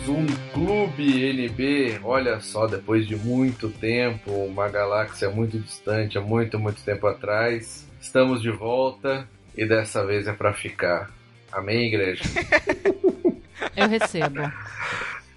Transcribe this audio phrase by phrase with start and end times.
[0.00, 2.00] mais um Clube NB.
[2.02, 7.86] Olha só, depois de muito tempo, uma galáxia muito distante, há muito, muito tempo atrás,
[8.00, 11.10] estamos de volta e dessa vez é para ficar.
[11.52, 12.22] Amém, igreja?
[13.76, 14.40] Eu recebo.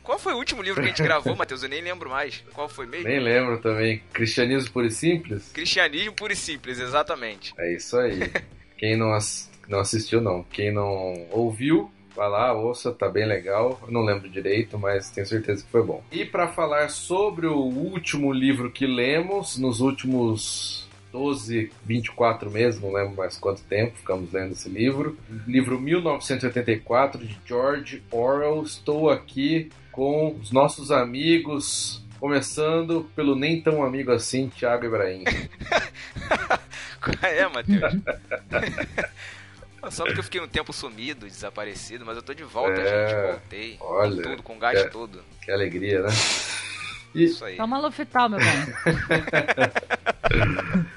[0.02, 1.64] Qual foi o último livro que a gente gravou, Matheus?
[1.64, 2.44] Eu nem lembro mais.
[2.54, 3.08] Qual foi mesmo?
[3.08, 4.02] Nem lembro também.
[4.12, 5.52] Cristianismo Puro e Simples?
[5.54, 7.54] Cristianismo Puro e Simples, exatamente.
[7.58, 8.20] É isso aí.
[8.78, 10.44] Quem não, ass não assistiu, não.
[10.44, 13.80] Quem não ouviu, vai lá, ouça, tá bem legal.
[13.86, 16.04] Eu não lembro direito, mas tenho certeza que foi bom.
[16.12, 22.92] E para falar sobre o último livro que lemos, nos últimos 12, 24 meses, não
[22.92, 25.18] lembro mais quanto tempo, ficamos lendo esse livro.
[25.48, 28.64] Livro 1984 de George Orwell.
[28.64, 35.24] Estou aqui com os nossos amigos, começando pelo nem tão amigo assim, Thiago Ibrahim.
[37.22, 37.94] é, Matheus?
[39.92, 43.32] Só porque eu fiquei um tempo sumido, desaparecido, mas eu tô de volta, é, gente.
[43.32, 43.78] Voltei.
[43.80, 44.16] Olha.
[44.16, 45.24] Com tudo, com gás que, todo.
[45.42, 46.10] Que alegria, né?
[47.14, 47.56] Isso aí.
[47.58, 48.48] Toma Lofital, meu bem.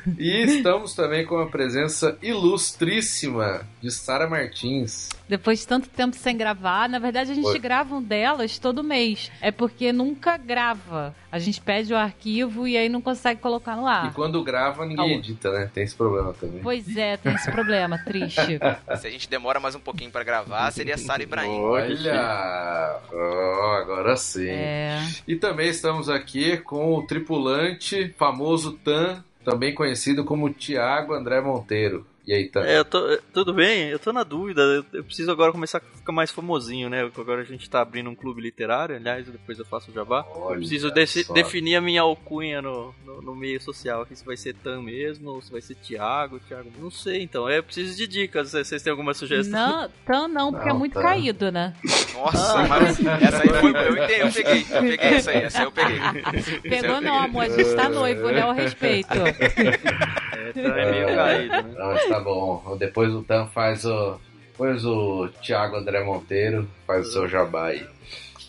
[0.18, 5.10] e estamos também com a presença ilustríssima de Sara Martins.
[5.28, 7.58] Depois de tanto tempo sem gravar, na verdade a gente Oi.
[7.58, 9.30] grava um delas todo mês.
[9.40, 11.14] É porque nunca grava.
[11.30, 14.10] A gente pede o arquivo e aí não consegue colocar no ar.
[14.10, 15.70] E quando grava, ninguém edita, né?
[15.72, 16.60] Tem esse problema também.
[16.62, 18.58] Pois é, tem esse problema, triste.
[18.98, 21.60] Se a gente demora mais um pouquinho para gravar, seria Sara Ibrahim.
[21.60, 23.00] Olha!
[23.12, 24.48] Oh, agora sim.
[24.48, 25.02] É...
[25.26, 32.06] E também estamos aqui com o tripulante famoso Tan, também conhecido como Tiago André Monteiro.
[32.26, 32.66] E aí, tá?
[32.66, 34.60] É, eu tô, tudo bem, eu tô na dúvida.
[34.60, 37.08] Eu, eu, preciso agora começar a ficar mais famosinho, né?
[37.16, 40.26] Agora a gente tá abrindo um clube literário, aliás, depois eu faço o jabá.
[40.34, 40.90] Olha eu preciso
[41.32, 45.30] definir a minha alcunha no, no, no, meio social aqui, se vai ser Tan mesmo,
[45.30, 46.68] ou se vai ser Thiago, Thiago.
[46.80, 47.48] Não sei, então.
[47.48, 48.50] É, eu preciso de dicas.
[48.50, 49.60] Vocês têm alguma sugestão?
[49.60, 51.02] Não, Tan não, porque é não, é muito tá.
[51.02, 51.76] caído, né?
[52.12, 52.66] Nossa, ah.
[52.66, 53.70] mas essa aí foi.
[53.70, 55.98] Eu, entendi, eu peguei, eu peguei essa aí, essa aí eu peguei.
[56.62, 58.44] Pegou não, amor, a gente tá noivo, né?
[58.46, 59.14] O respeito.
[60.62, 61.74] Tan é meio caído, né?
[61.76, 62.76] Não, tá bom.
[62.78, 64.18] Depois o Tan faz o.
[64.52, 67.86] Depois o Thiago André Monteiro faz o seu jabá aí.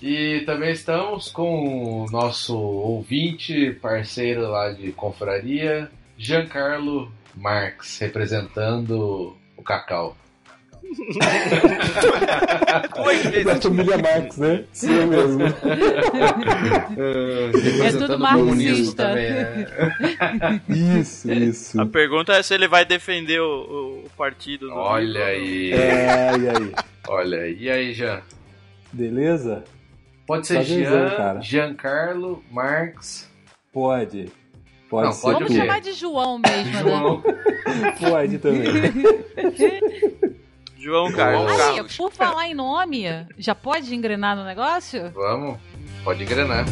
[0.01, 9.63] E também estamos com o nosso ouvinte, parceiro lá de confraria, Giancarlo Marx, representando o
[9.63, 10.16] Cacau.
[13.43, 14.63] Da família Marx, né?
[14.71, 15.43] Sim, mesmo.
[17.83, 19.07] é tudo marxista.
[19.07, 20.61] Também, né?
[20.69, 21.81] Isso, isso.
[21.81, 24.69] A pergunta é se ele vai defender o, o partido.
[24.71, 25.73] Olha aí.
[25.73, 26.73] É, e aí?
[27.07, 27.57] Olha aí.
[27.59, 28.21] E aí, Jean?
[28.91, 29.63] Beleza?
[30.25, 33.29] Pode ser Jean, Giancarlo, Marx.
[33.71, 34.29] Pode.
[34.89, 35.31] Pode Não, ser.
[35.33, 37.21] Vamos chamar de João mesmo, João.
[37.21, 37.91] né?
[38.09, 38.67] Pode também.
[40.87, 41.51] João Carlos.
[41.51, 41.97] Aí, Carlos.
[41.97, 43.03] por falar em nome,
[43.37, 45.11] já pode engrenar no negócio?
[45.11, 45.59] Vamos,
[46.01, 46.65] pode engrenar.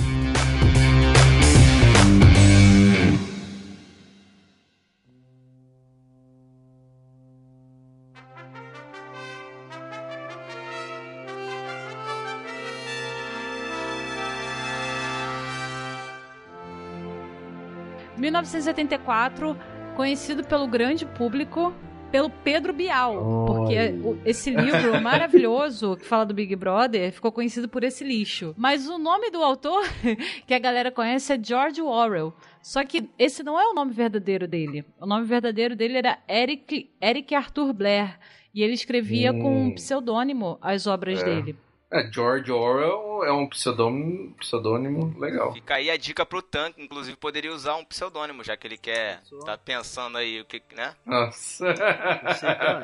[18.17, 19.57] ...1974,
[19.95, 21.75] conhecido pelo grande público
[22.15, 23.17] pelo Pedro Bial.
[23.17, 23.45] Oh.
[23.45, 23.75] Porque
[24.23, 28.55] esse livro maravilhoso que fala do Big Brother ficou conhecido por esse lixo.
[28.57, 29.83] Mas o nome do autor
[30.47, 32.33] que a galera conhece é George Orwell.
[32.61, 34.85] Só que esse não é o nome verdadeiro dele.
[34.97, 38.17] O nome verdadeiro dele era Eric, Eric Arthur Blair.
[38.53, 39.41] E ele escrevia hum.
[39.41, 41.25] com um pseudônimo as obras é.
[41.25, 41.57] dele.
[41.95, 45.53] É, George Orwell é um pseudônimo, pseudônimo legal.
[45.53, 49.21] Fica aí a dica pro Tank, inclusive poderia usar um pseudônimo, já que ele quer
[49.45, 50.93] tá pensando aí o que, né?
[51.05, 51.73] Nossa.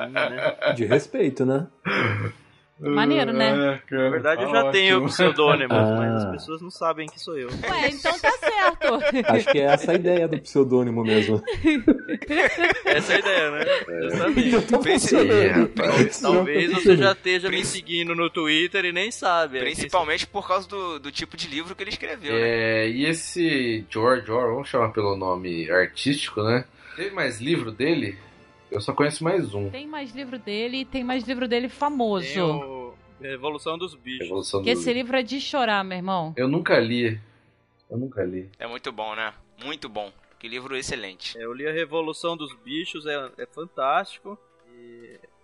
[0.08, 0.72] né?
[0.74, 1.68] De respeito, né?
[2.90, 3.80] Maneiro, né?
[3.90, 4.72] É, Na verdade, eu já Ótimo.
[4.72, 5.96] tenho pseudônimos, ah.
[5.96, 7.48] mas as pessoas não sabem que sou eu.
[7.48, 9.00] Ué, então tá certo.
[9.32, 11.42] Acho que é essa a ideia do pseudônimo mesmo.
[12.84, 13.64] essa é a ideia, né?
[13.88, 14.06] É.
[14.06, 14.56] Exatamente.
[14.56, 15.66] É,
[16.20, 19.58] talvez você já esteja me seguindo no Twitter e nem sabe.
[19.58, 22.40] É Principalmente por causa do, do tipo de livro que ele escreveu, né?
[22.40, 26.64] É, e esse George Orwell, vamos chamar pelo nome artístico, né?
[26.96, 28.18] Teve mais livro dele?
[28.72, 29.68] Eu só conheço mais um.
[29.68, 32.26] Tem mais livro dele e tem mais livro dele famoso.
[32.32, 32.71] Tem o
[33.28, 34.24] Revolução dos Bichos.
[34.26, 36.32] Revolução que esse livro é de chorar, meu irmão.
[36.36, 37.20] Eu nunca li.
[37.90, 38.50] Eu nunca li.
[38.58, 39.32] É muito bom, né?
[39.62, 40.12] Muito bom.
[40.38, 41.38] Que livro excelente.
[41.38, 44.38] Eu li a Revolução dos Bichos, é, é fantástico.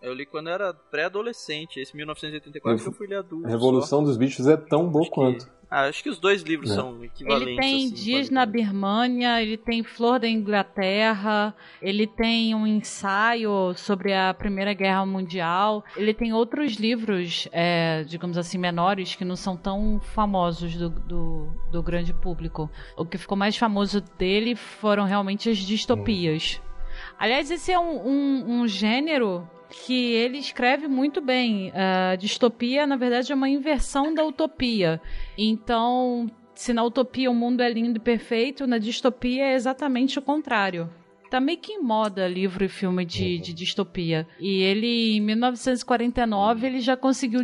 [0.00, 3.46] Eu li quando era pré-adolescente, esse 1984 que eu fui ler adulto.
[3.46, 4.04] A Revolução só.
[4.06, 5.58] dos Bichos é tão boa Acho que- quanto.
[5.70, 6.74] Ah, acho que os dois livros É.
[6.76, 7.46] são equivalentes.
[7.48, 13.74] Ele tem assim, Dias na Birmânia, ele tem Flor da Inglaterra, ele tem um ensaio
[13.76, 19.36] sobre a Primeira Guerra Mundial, ele tem outros livros, é, digamos assim, menores que não
[19.36, 22.70] são tão famosos do, do, do grande público.
[22.96, 26.62] O que ficou mais famoso dele foram realmente as distopias.
[27.18, 31.72] Aliás, esse é um, um, um gênero que ele escreve muito bem.
[31.74, 35.00] A distopia, na verdade, é uma inversão da utopia.
[35.36, 40.22] Então, se na utopia o mundo é lindo e perfeito, na distopia é exatamente o
[40.22, 40.88] contrário.
[41.30, 44.26] Tá meio que em moda livro e filme de, de distopia.
[44.40, 47.40] E ele, em 1949, ele já conseguiu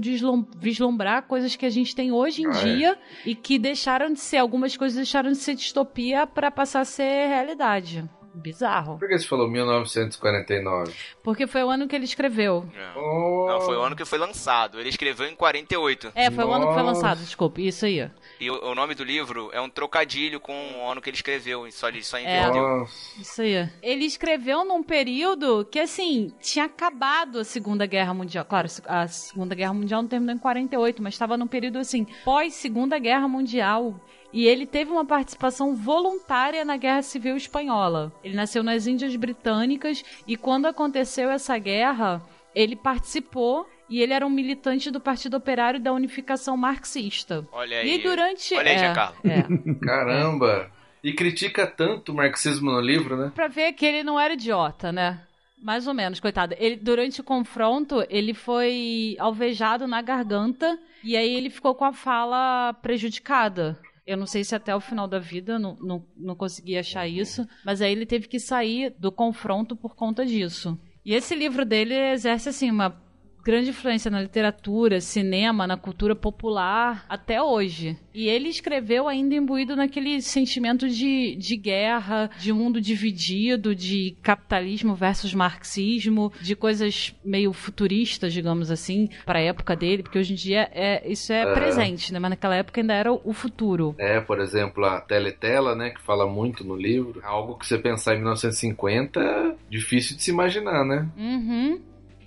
[0.57, 2.63] vislumbrar coisas que a gente tem hoje em Ah, é?
[2.65, 6.85] dia e que deixaram de ser, algumas coisas deixaram de ser distopia para passar a
[6.87, 8.09] ser realidade.
[8.35, 8.99] Bizarro.
[8.99, 10.93] Por que você falou 1949?
[11.23, 12.67] Porque foi o ano que ele escreveu.
[12.75, 13.03] Não.
[13.03, 14.79] Oh, Não, foi o ano que foi lançado.
[14.81, 16.13] Ele escreveu em 48.
[16.15, 16.95] É, foi o ano que foi Nossa.
[16.95, 18.11] lançado, desculpe, isso aí.
[18.41, 21.71] E o, o nome do livro é um trocadilho com o ano que ele escreveu.
[21.71, 22.23] Só ele só É.
[22.23, 22.63] inverteu.
[22.63, 23.21] Nossa.
[23.21, 23.69] Isso aí.
[23.83, 28.45] Ele escreveu num período que, assim, tinha acabado a Segunda Guerra Mundial.
[28.45, 32.99] Claro, a Segunda Guerra Mundial não terminou em 48, mas estava num período, assim, pós-Segunda
[32.99, 33.95] Guerra Mundial.
[34.35, 38.13] E ele teve uma participação voluntária na Guerra Civil Espanhola.
[38.25, 42.21] Ele nasceu nas Índias Britânicas e quando aconteceu essa guerra,
[42.53, 47.47] ele participou e ele era um militante do Partido Operário da Unificação Marxista.
[47.53, 47.95] Olha aí.
[47.95, 48.57] E durante.
[48.57, 49.75] Olha aí, é, é.
[49.81, 50.69] Caramba!
[51.05, 53.31] E critica tanto o marxismo no livro, né?
[53.33, 55.21] Pra ver que ele não era idiota, né?
[55.63, 56.57] Mais ou menos, coitado.
[56.59, 61.93] Ele, durante o confronto, ele foi alvejado na garganta e aí ele ficou com a
[61.93, 63.79] fala prejudicada.
[64.07, 67.47] Eu não sei se até o final da vida, não, não, não consegui achar isso,
[67.65, 70.79] mas aí ele teve que sair do confronto por conta disso.
[71.05, 73.04] E esse livro dele exerce, assim, uma
[73.45, 77.97] grande influência na literatura, cinema, na cultura popular até hoje.
[78.15, 84.17] E ele escreveu ainda imbuído naquele sentimento de, de guerra, de um mundo dividido, de
[84.23, 90.33] capitalismo versus marxismo, de coisas meio futuristas, digamos assim, para a época dele, porque hoje
[90.33, 91.53] em dia é, isso é, É.
[91.53, 92.19] presente, né?
[92.19, 93.95] Mas naquela época ainda era o futuro.
[93.99, 97.21] É, por exemplo, a Teletela, né, que fala muito no livro.
[97.25, 101.09] Algo que você pensar em 1950 é difícil de se imaginar, né?
[101.17, 101.81] Uhum.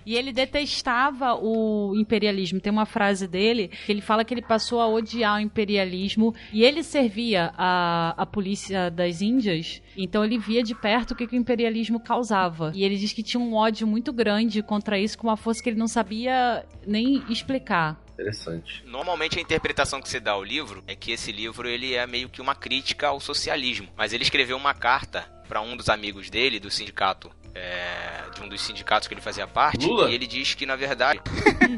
[0.08, 2.58] E ele detestava o imperialismo.
[2.58, 6.64] Tem uma frase dele que ele fala que ele passou a odiar o imperialismo e
[6.64, 11.36] ele servia a, a polícia das Índias, então ele via de perto o que, que
[11.36, 12.72] o imperialismo causava.
[12.74, 15.68] E ele diz que tinha um ódio muito grande contra isso, com uma força que
[15.68, 18.02] ele não sabia nem explicar.
[18.14, 18.82] Interessante.
[18.86, 22.30] Normalmente a interpretação que se dá ao livro é que esse livro ele é meio
[22.30, 23.88] que uma crítica ao socialismo.
[23.94, 28.48] Mas ele escreveu uma carta para um dos amigos dele, do sindicato, é, de um
[28.48, 30.10] dos sindicatos que ele fazia parte, Lula?
[30.10, 31.20] e ele diz que na verdade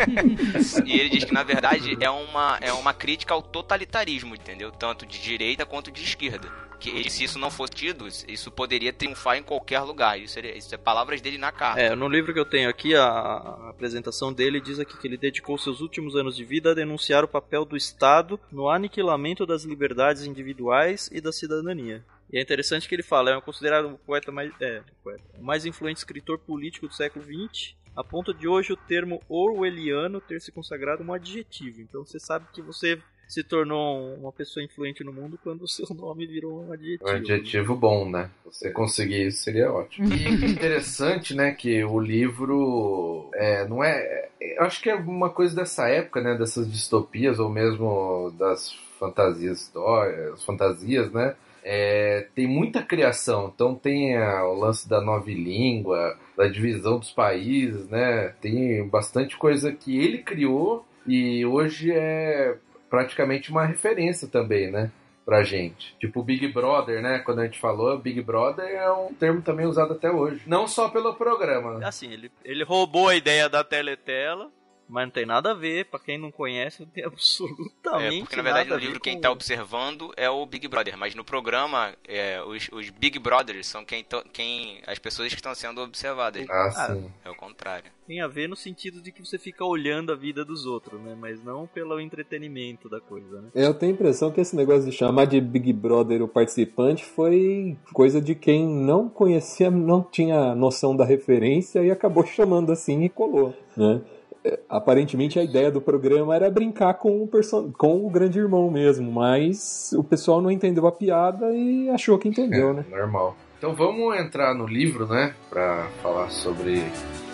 [0.85, 4.71] e ele diz que na verdade é uma é uma crítica ao totalitarismo, entendeu?
[4.71, 6.49] Tanto de direita quanto de esquerda.
[6.81, 10.19] Que ele, se isso não fosse tido, isso poderia triunfar em qualquer lugar.
[10.19, 11.79] Isso, seria, isso é palavras dele na carta.
[11.79, 15.19] É, no livro que eu tenho aqui, a, a apresentação dele diz aqui que ele
[15.19, 19.65] dedicou seus últimos anos de vida a denunciar o papel do Estado no aniquilamento das
[19.65, 22.03] liberdades individuais e da cidadania.
[22.33, 25.99] E é interessante que ele fala, é considerado o poeta mais, é, poeta, mais influente
[25.99, 31.03] escritor político do século XX, a ponto de hoje o termo orwelliano ter se consagrado
[31.03, 31.81] um adjetivo.
[31.81, 33.01] Então você sabe que você
[33.31, 37.09] se tornou uma pessoa influente no mundo quando o seu nome virou um adjetivo.
[37.09, 38.31] Um adjetivo bom, né?
[38.45, 40.13] Se você conseguir isso, seria ótimo.
[40.13, 44.29] E interessante, né, que o livro é, não é.
[44.41, 46.37] Eu acho que é uma coisa dessa época, né?
[46.37, 51.37] Dessas distopias, ou mesmo das fantasias histórias, fantasias, né?
[51.63, 57.11] É, tem muita criação, então tem a- o lance da nova língua, da divisão dos
[57.11, 58.35] países, né?
[58.41, 62.57] Tem bastante coisa que ele criou e hoje é
[62.89, 64.91] praticamente uma referência também, né?
[65.25, 65.95] Pra gente.
[66.01, 67.19] Tipo Big Brother, né?
[67.21, 70.41] Quando a gente falou, Big Brother é um termo também usado até hoje.
[70.47, 71.87] Não só pelo programa?
[71.87, 74.51] Assim, ele, ele roubou a ideia da Teletela,
[74.91, 78.37] mas não tem nada a ver, pra quem não conhece, não tem absolutamente É, porque
[78.37, 81.15] na verdade nada no a ver livro quem tá observando é o Big Brother, mas
[81.15, 85.55] no programa é, os, os Big Brothers são quem, to- quem as pessoas que estão
[85.55, 86.47] sendo observadas.
[86.51, 87.11] Ah, Ah, sim.
[87.25, 87.91] É o contrário.
[88.07, 91.17] Tem a ver no sentido de que você fica olhando a vida dos outros, né?
[91.19, 93.49] Mas não pelo entretenimento da coisa, né?
[93.55, 97.77] Eu tenho a impressão que esse negócio de chamar de Big Brother o participante foi
[97.93, 103.09] coisa de quem não conhecia, não tinha noção da referência e acabou chamando assim e
[103.09, 104.01] colou, né?
[104.45, 107.31] É, Aparentemente a ideia do programa era brincar com o,
[107.77, 112.29] com o grande irmão mesmo, mas o pessoal não entendeu a piada e achou que
[112.29, 112.85] entendeu, né?
[112.91, 113.37] Normal.
[113.59, 115.35] Então vamos entrar no livro, né?
[115.51, 116.83] Pra falar sobre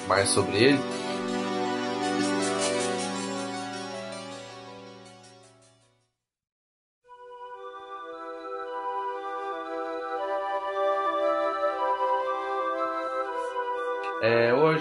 [0.09, 0.79] mais sobre ele.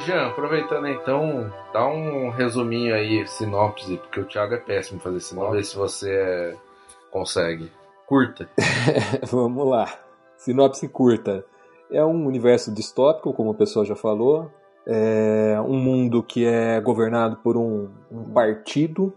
[0.05, 5.47] Jean, aproveitando então, dá um resuminho aí, sinopse, porque o Thiago é péssimo fazer sinopse.
[5.47, 6.55] Vamos ver se você é...
[7.09, 7.71] consegue.
[8.05, 8.47] Curta.
[9.31, 9.91] Vamos lá.
[10.37, 11.43] Sinopse curta.
[11.91, 14.51] É um universo distópico, como o pessoal já falou.
[14.85, 19.11] É um mundo que é governado por um, um partido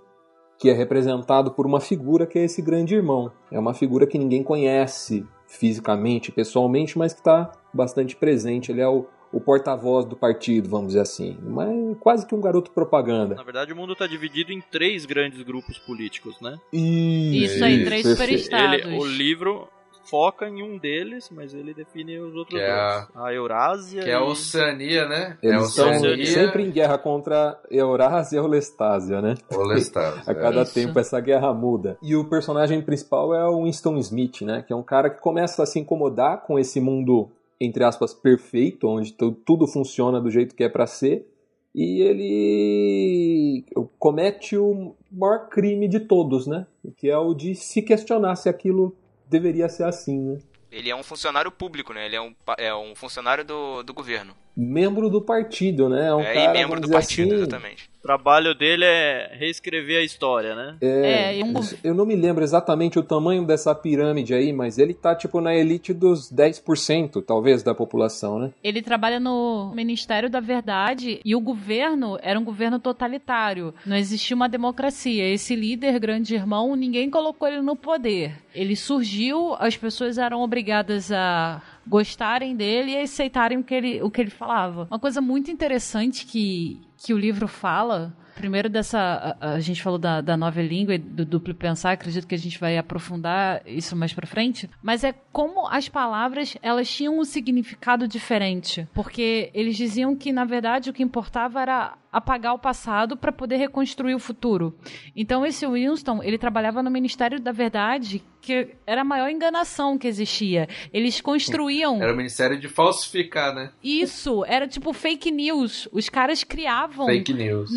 [0.58, 3.30] que é representado por uma figura que é esse grande irmão.
[3.52, 8.72] É uma figura que ninguém conhece fisicamente, pessoalmente, mas que está bastante presente.
[8.72, 11.38] Ele é o, o porta-voz do partido, vamos dizer assim.
[11.42, 13.34] Mas quase que um garoto propaganda.
[13.34, 16.58] Na verdade, o mundo está dividido em três grandes grupos políticos, né?
[16.72, 18.86] Isso, Isso aí, três superestados.
[18.86, 19.68] Ele, o livro
[20.08, 22.68] foca em um deles, mas ele define os outros que dois.
[22.68, 23.08] É a...
[23.14, 24.02] a Eurásia.
[24.02, 24.12] Que e...
[24.12, 25.38] é a Oceania, né?
[25.42, 26.22] Eles é a Oceania.
[26.22, 29.34] estão sempre em guerra contra Eurásia e Olestásia, né?
[29.52, 30.22] Olestásia.
[30.26, 31.98] a cada é tempo essa guerra muda.
[32.02, 34.64] E o personagem principal é o Winston Smith, né?
[34.66, 37.30] Que é um cara que começa a se incomodar com esse mundo,
[37.60, 41.26] entre aspas, perfeito, onde tudo funciona do jeito que é para ser.
[41.74, 43.64] E ele
[43.98, 46.66] comete o maior crime de todos, né?
[46.96, 48.96] Que é o de se questionar se aquilo
[49.28, 50.38] deveria ser assim, né?
[50.70, 52.06] Ele é um funcionário público, né?
[52.06, 54.34] Ele é um, é um funcionário do, do governo.
[54.60, 56.08] Membro do partido, né?
[56.08, 57.88] É, um é cara, e membro do partido, assim, exatamente.
[57.98, 60.76] O trabalho dele é reescrever a história, né?
[60.80, 61.52] É, é um...
[61.84, 65.54] eu não me lembro exatamente o tamanho dessa pirâmide aí, mas ele tá tipo na
[65.54, 68.50] elite dos 10%, talvez, da população, né?
[68.64, 73.72] Ele trabalha no Ministério da Verdade e o governo era um governo totalitário.
[73.86, 75.28] Não existia uma democracia.
[75.32, 78.34] Esse líder, grande irmão, ninguém colocou ele no poder.
[78.52, 84.10] Ele surgiu, as pessoas eram obrigadas a gostarem dele e aceitarem o que ele, o
[84.10, 84.86] que ele falava.
[84.90, 89.36] Uma coisa muito interessante que, que o livro fala primeiro dessa.
[89.40, 92.38] A, a, gente falou da, da nova língua e do duplo pensar, acredito que a
[92.38, 94.70] gente vai aprofundar isso mais pra frente.
[94.80, 98.88] Mas é como as palavras elas tinham um significado diferente.
[98.94, 103.56] Porque eles diziam que, na verdade, o que importava era apagar o passado para poder
[103.56, 104.74] reconstruir o futuro.
[105.14, 110.08] Então esse Winston, ele trabalhava no Ministério da Verdade, que era a maior enganação que
[110.08, 110.68] existia.
[110.92, 113.70] Eles construíam Era o Ministério de falsificar, né?
[113.82, 115.88] Isso, era tipo fake news.
[115.92, 117.70] Os caras criavam fake news.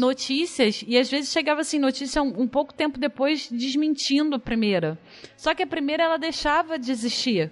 [0.51, 4.97] Notícias e às vezes chegava assim notícia um, um pouco tempo depois desmentindo a primeira.
[5.37, 7.51] Só que a primeira ela deixava de existir.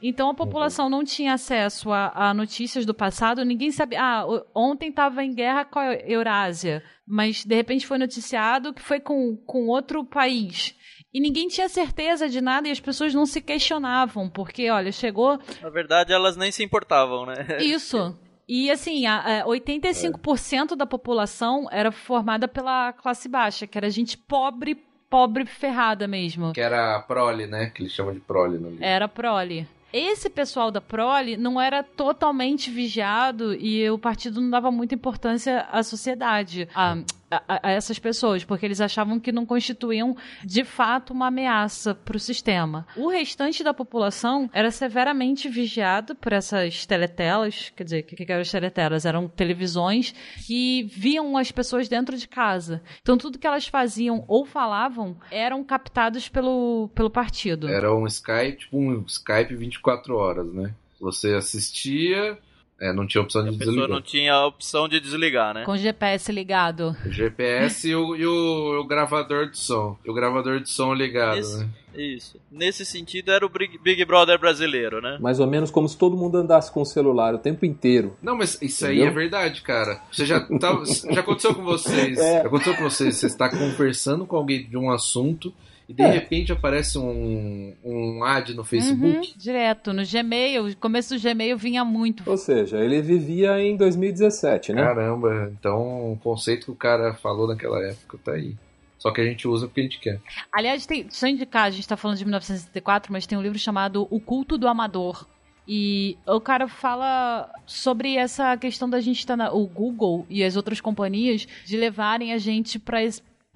[0.00, 0.36] Então a uhum.
[0.36, 4.00] população não tinha acesso a, a, notícias do passado, ninguém sabia.
[4.00, 9.00] Ah, ontem estava em guerra com a Eurásia, mas de repente foi noticiado que foi
[9.00, 10.74] com, com outro país.
[11.14, 15.38] E ninguém tinha certeza de nada e as pessoas não se questionavam, porque, olha, chegou.
[15.62, 17.56] Na verdade, elas nem se importavam, né?
[17.58, 18.14] Isso.
[18.48, 20.76] E assim, a, a 85% é.
[20.76, 24.76] da população era formada pela classe baixa, que era gente pobre,
[25.10, 26.52] pobre ferrada mesmo.
[26.52, 27.70] Que era a prole, né?
[27.70, 28.84] Que eles chamam de prole no livro.
[28.84, 34.70] Era prole esse pessoal da prole não era totalmente vigiado e o partido não dava
[34.70, 36.68] muita importância à sociedade.
[36.74, 36.98] A,
[37.30, 42.16] a, a, essas pessoas, porque eles achavam que não constituíam de fato uma ameaça para
[42.16, 42.86] o sistema.
[42.96, 48.32] O restante da população era severamente vigiado por essas teletelas, quer dizer, o que, que
[48.32, 49.04] eram as teletelas?
[49.04, 50.14] Eram televisões
[50.46, 52.82] que viam as pessoas dentro de casa.
[53.02, 57.68] Então tudo que elas faziam ou falavam eram captados pelo, pelo partido.
[57.68, 60.74] Era um Skype, tipo um Skype 24 horas, né?
[61.00, 62.38] Você assistia,
[62.78, 63.88] é, não tinha opção de a desligar.
[63.88, 65.64] não tinha opção de desligar, né?
[65.64, 66.94] Com o GPS ligado.
[67.06, 69.96] O GPS e, o, e o, o, gravador de som.
[70.04, 71.68] E o gravador de som ligado, Nesse, né?
[71.94, 72.40] Isso.
[72.50, 75.16] Nesse sentido, era o Big Brother brasileiro, né?
[75.18, 78.14] Mais ou menos como se todo mundo andasse com o celular o tempo inteiro.
[78.22, 79.04] Não, mas isso Entendeu?
[79.04, 80.02] aí é verdade, cara.
[80.12, 80.78] Você já, tá,
[81.10, 82.18] já aconteceu com vocês.
[82.18, 82.42] É.
[82.42, 83.16] Já aconteceu com vocês.
[83.16, 85.50] Você está conversando com alguém de um assunto
[85.88, 86.08] e de é.
[86.08, 89.06] repente aparece um, um ad no Facebook.
[89.06, 92.28] Uhum, direto, no Gmail, o começo do Gmail vinha muito.
[92.28, 94.82] Ou seja, ele vivia em 2017, né?
[94.82, 98.56] Caramba, então o conceito que o cara falou naquela época tá aí.
[98.98, 100.20] Só que a gente usa porque a gente quer.
[100.50, 104.08] Aliás, tem, só indicar, a gente tá falando de 1964, mas tem um livro chamado
[104.10, 105.26] O Culto do Amador.
[105.68, 110.44] E o cara fala sobre essa questão da gente estar tá na, o Google e
[110.44, 113.02] as outras companhias de levarem a gente para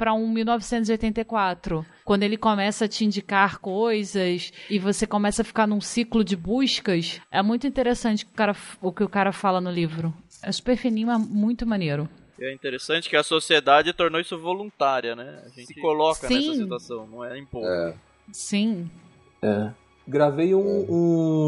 [0.01, 5.67] para um 1984, quando ele começa a te indicar coisas e você começa a ficar
[5.67, 9.71] num ciclo de buscas, é muito interessante o, cara, o que o cara fala no
[9.71, 10.11] livro.
[10.43, 12.09] É super fininho, é muito maneiro.
[12.41, 15.43] É interessante que a sociedade tornou isso voluntária, né?
[15.45, 15.75] A gente Sim.
[15.75, 16.49] se coloca Sim.
[16.49, 17.69] nessa situação, não é imposto.
[17.69, 17.95] É.
[18.33, 18.91] Sim.
[19.43, 19.69] É.
[20.09, 20.87] Gravei um,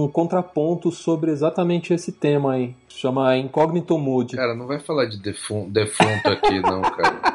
[0.04, 2.76] um, contraponto sobre exatamente esse tema aí.
[2.86, 4.36] Chama Incognito Mood.
[4.36, 7.31] Cara, não vai falar de defunto, defunto aqui, não, cara.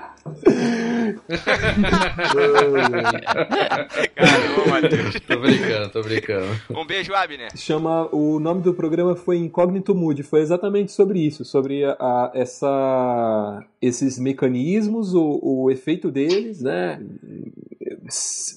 [4.15, 5.19] Caramba, Matheus.
[5.27, 6.47] tô brincando, tô brincando.
[6.71, 7.55] Um beijo, Abner.
[7.55, 12.31] Chama, o nome do programa foi Incógnito Mood, foi exatamente sobre isso, sobre a, a-
[12.33, 17.01] essa, esses mecanismos, o, o efeito deles, né?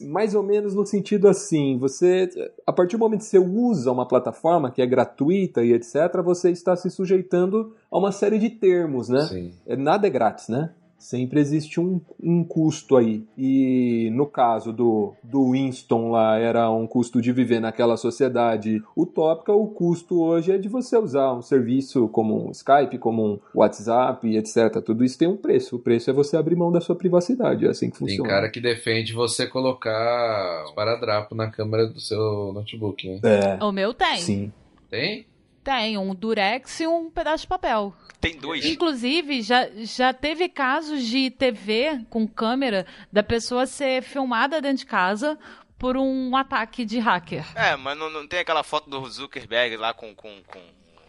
[0.08, 2.28] Mais ou menos no sentido assim, você,
[2.66, 6.50] a partir do momento que você usa uma plataforma que é gratuita e etc, você
[6.50, 9.20] está se sujeitando a uma série de termos, né?
[9.22, 9.50] Sim.
[9.76, 10.70] Nada é grátis, né?
[11.00, 13.24] Sempre existe um, um custo aí.
[13.36, 19.50] E no caso do, do Winston lá, era um custo de viver naquela sociedade utópica,
[19.52, 24.36] o custo hoje é de você usar um serviço como um Skype, como um WhatsApp,
[24.36, 24.82] etc.
[24.84, 25.76] Tudo isso tem um preço.
[25.76, 27.66] O preço é você abrir mão da sua privacidade.
[27.66, 28.28] É assim que Tem funciona.
[28.28, 33.20] cara que defende você colocar esparadrapo na câmera do seu notebook, né?
[33.58, 34.18] É, O meu tem.
[34.18, 34.52] sim.
[34.90, 35.24] Tem?
[35.62, 37.94] Tem um durex e um pedaço de papel.
[38.20, 38.64] Tem dois.
[38.64, 44.86] Inclusive, já, já teve casos de TV com câmera da pessoa ser filmada dentro de
[44.86, 45.38] casa
[45.78, 47.44] por um ataque de hacker.
[47.54, 50.60] É, mas não, não tem aquela foto do Zuckerberg lá com, com, com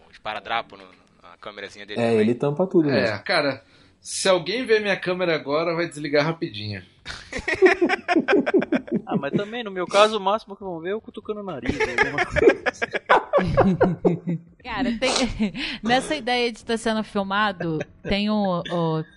[0.10, 0.80] os paradrapos
[1.22, 2.00] na câmerazinha dele.
[2.00, 2.20] É, também?
[2.20, 3.24] ele tampa tudo É, mesmo.
[3.24, 3.64] cara,
[4.00, 6.84] se alguém ver minha câmera agora, vai desligar rapidinho.
[9.06, 11.44] Ah, mas também, no meu caso, o máximo que vão ver é eu cutucando o
[11.44, 11.78] nariz.
[11.78, 11.86] né?
[12.06, 12.24] alguma
[14.64, 15.12] Cara, tem...
[15.84, 18.64] nessa ideia de estar sendo filmado, tem, o-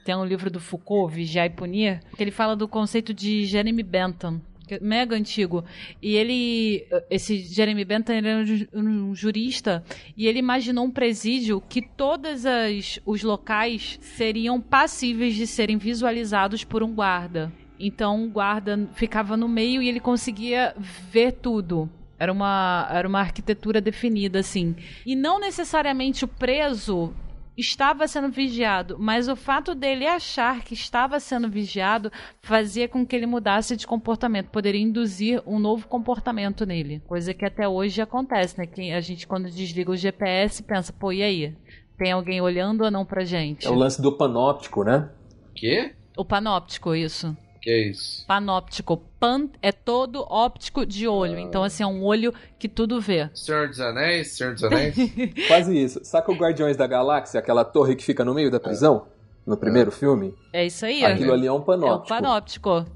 [0.04, 3.82] tem um livro do Foucault, Vigiar e Punir, que ele fala do conceito de Jeremy
[3.82, 4.40] Bentham.
[4.66, 5.62] que é Mega antigo.
[6.02, 6.86] E ele.
[7.10, 9.84] Esse Jeremy Bentham ele era um ju- um jurista.
[10.16, 16.64] E ele imaginou um presídio que todos as, os locais seriam passíveis de serem visualizados
[16.64, 17.52] por um guarda.
[17.78, 21.88] Então o guarda ficava no meio e ele conseguia ver tudo.
[22.18, 24.76] Era uma, era uma arquitetura definida, assim.
[25.04, 27.12] E não necessariamente o preso
[27.56, 32.10] estava sendo vigiado, mas o fato dele achar que estava sendo vigiado
[32.42, 37.00] fazia com que ele mudasse de comportamento, poderia induzir um novo comportamento nele.
[37.06, 38.66] Coisa que até hoje acontece, né?
[38.66, 41.54] Que a gente, quando desliga o GPS, pensa, pô, e aí?
[41.96, 43.66] Tem alguém olhando ou não pra gente?
[43.66, 45.08] É o lance do panóptico, né?
[45.54, 45.94] Quê?
[46.16, 47.36] O panóptico, isso.
[47.64, 48.26] Que é isso?
[48.26, 48.98] Panóptico.
[49.18, 51.38] Pan é todo óptico de olho.
[51.38, 53.30] Então, assim, é um olho que tudo vê.
[53.34, 54.32] Senhor dos Anéis?
[54.36, 54.94] Senhor dos Anéis?
[55.48, 55.98] Quase isso.
[56.04, 59.06] Saca o Guardiões da Galáxia, aquela torre que fica no meio da prisão?
[59.46, 60.34] No primeiro filme?
[60.52, 61.02] É isso aí.
[61.06, 62.08] Aquilo ali é um É o panóptico.
[62.08, 62.86] panóptico.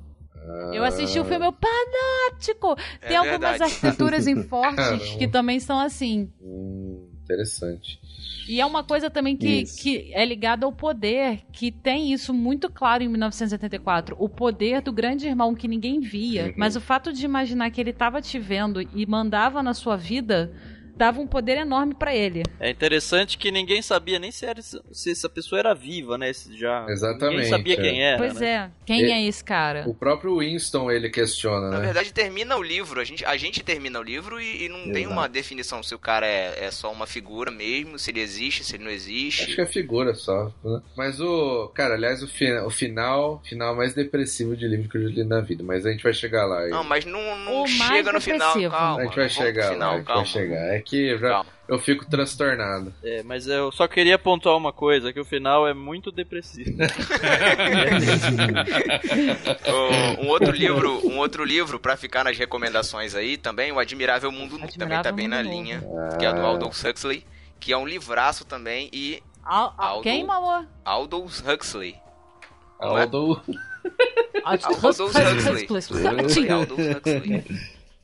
[0.75, 2.77] Eu assisti o filme, é o panóptico.
[3.01, 3.63] Tem É algumas verdade.
[3.65, 6.31] arquiteturas em fortes que também são assim.
[7.29, 8.01] Interessante.
[8.49, 9.83] E é uma coisa também que, Isso.
[9.83, 14.17] que é ligada ao poder, que tem isso muito claro em 1974.
[14.19, 16.47] O poder do grande irmão que ninguém via.
[16.47, 16.55] Uhum.
[16.57, 20.51] Mas o fato de imaginar que ele estava te vendo e mandava na sua vida
[20.99, 22.43] dava um poder enorme pra ele.
[22.61, 26.33] É interessante que ninguém sabia nem se, era, se essa pessoa era viva, né?
[26.33, 27.77] Se já Exatamente, Ninguém sabia é.
[27.77, 28.19] quem era.
[28.19, 28.49] pois né?
[28.49, 28.71] é.
[28.85, 29.85] Quem E- é esse cara?
[29.87, 31.85] O próprio Winston ele questiona, Na né?
[31.87, 33.01] verdade, termina o livro.
[33.01, 35.13] A gente, a gente termina o livro e, e não tem Exato.
[35.13, 38.75] uma definição se o cara é, é só uma figura mesmo, se ele existe, se
[38.77, 39.55] ele não Acho existe.
[39.55, 40.53] que é figura só.
[40.65, 40.81] né?
[40.97, 41.69] Mas o.
[41.75, 43.41] Cara, aliás, o, fi- o final.
[43.45, 45.63] Final mais depressivo de livro que eu já li na vida.
[45.63, 46.67] Mas a gente vai chegar lá.
[46.69, 48.53] Não, mas não, não chega no final.
[48.71, 49.75] Calma, a gente vai chegar pro lá.
[49.75, 50.23] final, a gente calma.
[50.23, 50.75] vai chegar.
[50.75, 51.51] É que eu, já- Calma.
[51.69, 52.93] eu fico transtornado.
[53.05, 56.71] É, mas eu só queria pontuar uma coisa, que o final é muito depressivo.
[60.21, 64.59] Um outro livro, um outro livro para ficar nas recomendações aí também, o Admirável Mundo
[64.59, 66.17] Novo, também tá bem na linha, Ah.
[66.17, 67.25] que é do Aldous Huxley,
[67.61, 70.67] que é um livraço também e Al- Quem, amor?
[70.85, 71.97] Aldous Huxley.
[72.79, 73.41] Aldo.
[74.45, 75.67] Aldous Huxley.
[76.25, 77.45] Huxley, Aldous Huxley.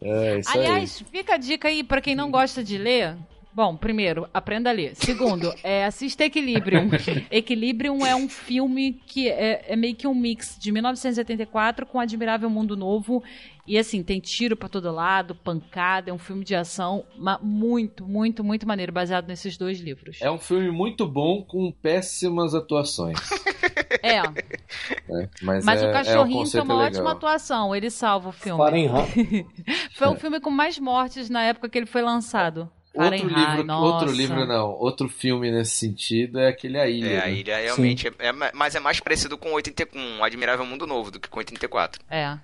[0.05, 0.67] É, isso aí.
[0.67, 3.17] Aliás, fica a dica aí pra quem não gosta de ler.
[3.55, 4.97] Bom, primeiro, aprenda a ler.
[4.97, 6.91] Segundo, é, assista Equilibrium.
[7.31, 12.51] Equilibrium é um filme que é, é meio que um mix de 1984 com Admirável
[12.51, 13.23] Mundo Novo.
[13.67, 17.05] E assim, tem tiro pra todo lado, pancada, é um filme de ação
[17.41, 20.19] muito, muito, muito maneiro, baseado nesses dois livros.
[20.21, 23.19] É um filme muito bom com péssimas atuações.
[24.03, 25.31] É, né?
[25.41, 27.17] Mas, mas é, o é, cachorrinho conceito tem uma é ótima legal.
[27.17, 28.61] atuação, ele salva o filme.
[29.95, 32.71] Foi o filme com mais mortes na época que ele foi lançado.
[32.95, 33.95] Outro livro, nossa.
[33.97, 37.09] outro livro não, outro filme nesse sentido é aquele A Ilha.
[37.09, 37.33] É, a né?
[37.35, 41.11] ilha realmente é, é ma- mas é mais parecido com 80, com Admirável Mundo Novo
[41.11, 42.03] do que com 84.
[42.11, 42.39] É.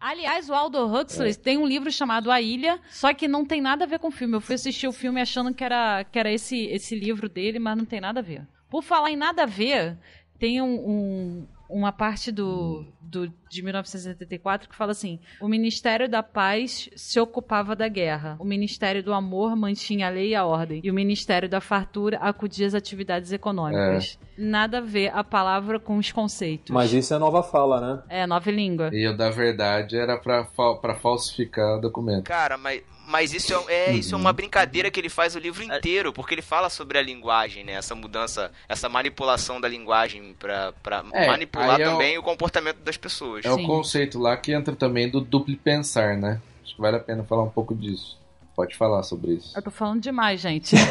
[0.00, 3.84] Aliás, o Aldo Huxley tem um livro chamado A Ilha, só que não tem nada
[3.84, 4.34] a ver com o filme.
[4.34, 7.76] Eu fui assistir o filme achando que era, que era esse, esse livro dele, mas
[7.76, 8.42] não tem nada a ver.
[8.68, 9.96] Por falar em nada a ver,
[10.38, 16.22] tem um, um- uma parte do, do, de 1974 que fala assim: o Ministério da
[16.22, 20.80] Paz se ocupava da guerra, o Ministério do Amor mantinha a lei e a ordem,
[20.84, 24.18] e o Ministério da Fartura acudia às atividades econômicas.
[24.38, 26.70] nada a ver a palavra com os conceitos.
[26.74, 28.02] Mas isso é nova fala, né?
[28.08, 28.90] É, nova língua.
[28.92, 32.24] E o da verdade era pra, fa- pra falsificar o documento.
[32.24, 35.62] Cara, mas, mas isso, é, é, isso é uma brincadeira que ele faz o livro
[35.62, 37.72] inteiro, porque ele fala sobre a linguagem, né?
[37.72, 42.22] Essa mudança, essa manipulação da linguagem pra, pra É, manipular aí é o- também o...
[42.22, 43.44] comportamento das pessoas.
[43.44, 43.66] É o Sim.
[43.66, 46.40] conceito lá que entra também do duplo pensar, né?
[46.64, 48.18] Acho que vale a pena falar um pouco disso.
[48.56, 49.56] Pode falar sobre isso.
[49.58, 50.76] Eu tô falando demais, gente.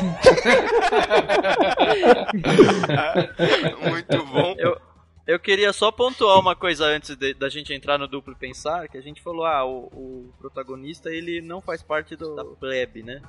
[3.89, 4.55] Muito bom.
[4.57, 4.77] Eu,
[5.25, 8.97] eu queria só pontuar uma coisa antes de- da gente entrar no duplo pensar, que
[8.97, 13.21] a gente falou, ah, o, o protagonista ele não faz parte do, da plebe, né?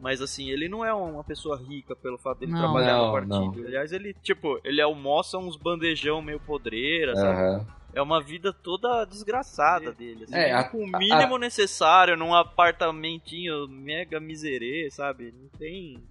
[0.00, 2.58] Mas assim, ele não é uma pessoa rica pelo fato dele Não.
[2.58, 3.60] trabalhar no Não, partido.
[3.60, 3.66] não.
[3.66, 7.66] Aliás, ele, tipo, ele almoça uns bandejão meio podreira, sabe?
[7.92, 10.24] É uma vida toda desgraçada dele.
[10.24, 15.34] Assim, É, a- com o mínimo necessário, num apartamentinho mega miserê, sabe?
[15.38, 16.02] Não tem.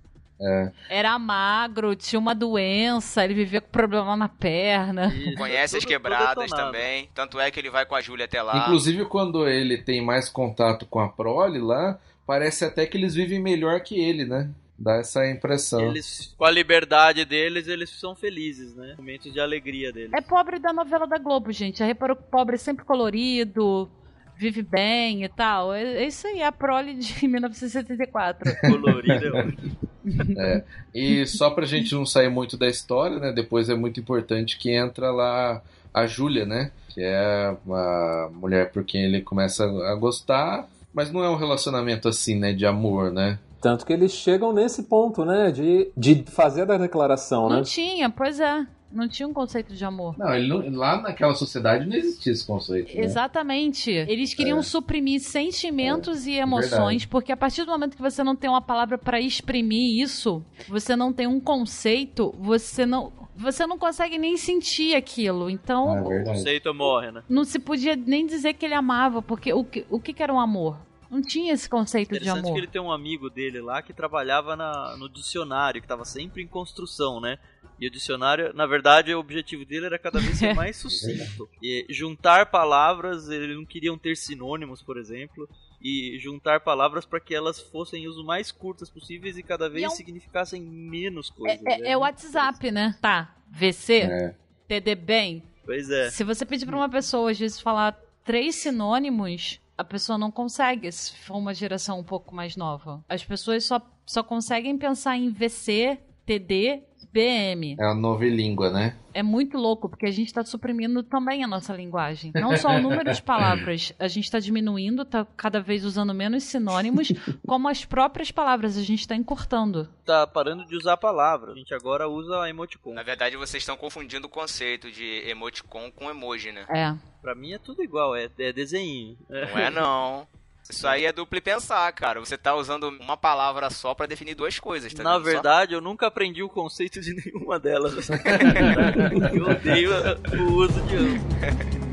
[0.89, 5.07] Era magro, tinha uma doença, ele vivia com problema na perna.
[5.13, 5.35] isso.
[5.35, 7.09] Conhece as quebradas também.
[7.13, 8.57] Tanto é que ele vai com a Júlia até lá.
[8.57, 13.39] Inclusive, quando ele tem mais contato com a prole lá, parece até que eles vivem
[13.39, 14.49] melhor que ele, né?
[14.77, 15.81] Dá essa impressão.
[15.81, 18.95] Eles, com a liberdade deles, eles são felizes, né?
[18.97, 20.13] Momentos de alegria deles.
[20.13, 21.79] É pobre da novela da Globo, gente.
[21.79, 23.91] Já reparou que pobre é sempre colorido,
[24.39, 25.73] vive bem e tal.
[25.73, 28.55] É, é isso aí, é a prole de 1974.
[28.61, 29.25] Colorido.
[29.25, 29.89] é ótimo.
[30.95, 33.31] E só pra gente não sair muito da história, né?
[33.31, 35.61] Depois é muito importante que entra lá
[35.93, 36.71] a Júlia, né?
[36.87, 42.07] Que é uma mulher por quem ele começa a gostar, mas não é um relacionamento
[42.07, 42.53] assim, né?
[42.53, 43.37] De amor, né?
[43.61, 45.51] Tanto que eles chegam nesse ponto, né?
[45.51, 47.63] De, de fazer a declaração, Não né?
[47.63, 48.65] tinha, pois é.
[48.91, 50.17] Não tinha um conceito de amor.
[50.17, 52.95] Não, ele não- lá naquela sociedade não existia esse conceito.
[52.95, 53.03] né?
[53.03, 53.91] Exatamente.
[53.91, 54.63] Eles queriam É.
[54.63, 56.71] suprimir sentimentos e emoções,
[57.03, 57.07] verdade.
[57.07, 60.95] porque a partir do momento que você não tem uma palavra pra exprimir isso, você
[60.95, 65.49] não tem um conceito, você não, você não consegue nem sentir aquilo.
[65.49, 67.23] Então, é O conceito morre, né?
[67.29, 70.33] não se podia nem dizer que ele amava, porque o que, o que que era
[70.33, 70.77] um amor?
[71.09, 72.53] Não tinha esse conceito de Interessante amor.
[72.53, 76.41] que ele tem um amigo dele lá que trabalhava na, no dicionário, que estava sempre
[76.43, 77.37] em construção, né?
[77.79, 81.49] E o dicionário, na verdade, o objetivo dele era cada vez ser mais sucinto.
[81.63, 85.47] E juntar palavras, eles não queriam ter sinônimos, por exemplo,
[85.81, 89.85] e juntar palavras para que elas fossem os mais curtas possíveis e cada vez E
[89.85, 91.59] é um- significassem menos coisas.
[91.65, 92.97] É, é- é o WhatsApp, né?
[93.01, 93.33] Tá.
[93.49, 94.35] VC, É.
[94.67, 95.41] TD bem.
[95.65, 96.09] Pois é.
[96.11, 100.91] Se você pedir pra uma pessoa, às vezes, falar três sinônimos, a pessoa não consegue,
[100.91, 103.01] se for uma geração um pouco mais nova.
[103.07, 107.75] As pessoas só, só conseguem pensar em VC, TD, BM.
[107.79, 108.95] É a novelíngua, né?
[109.13, 112.31] É muito louco, porque a gente tá suprimindo também a nossa linguagem.
[112.35, 116.43] Não só o número de palavras, a gente tá diminuindo, tá cada vez usando menos
[116.43, 117.11] sinônimos,
[117.45, 119.89] como as próprias palavras, a gente tá encurtando.
[120.05, 121.55] Tá parando de usar palavras.
[121.55, 122.93] A gente agora usa emoticon.
[122.93, 126.65] Na verdade, vocês estão confundindo o conceito de emoticon com emoji, né?
[126.69, 126.95] É.
[127.21, 129.17] Pra mim é tudo igual, é, é desenho.
[129.27, 130.27] Não é não.
[130.69, 132.19] Isso aí é duplo pensar, cara.
[132.19, 135.31] Você tá usando uma palavra só pra definir duas coisas, tá Na vendo só?
[135.31, 138.07] verdade, eu nunca aprendi o conceito de nenhuma delas.
[139.33, 139.91] eu odeio
[140.37, 141.89] o uso de ambos.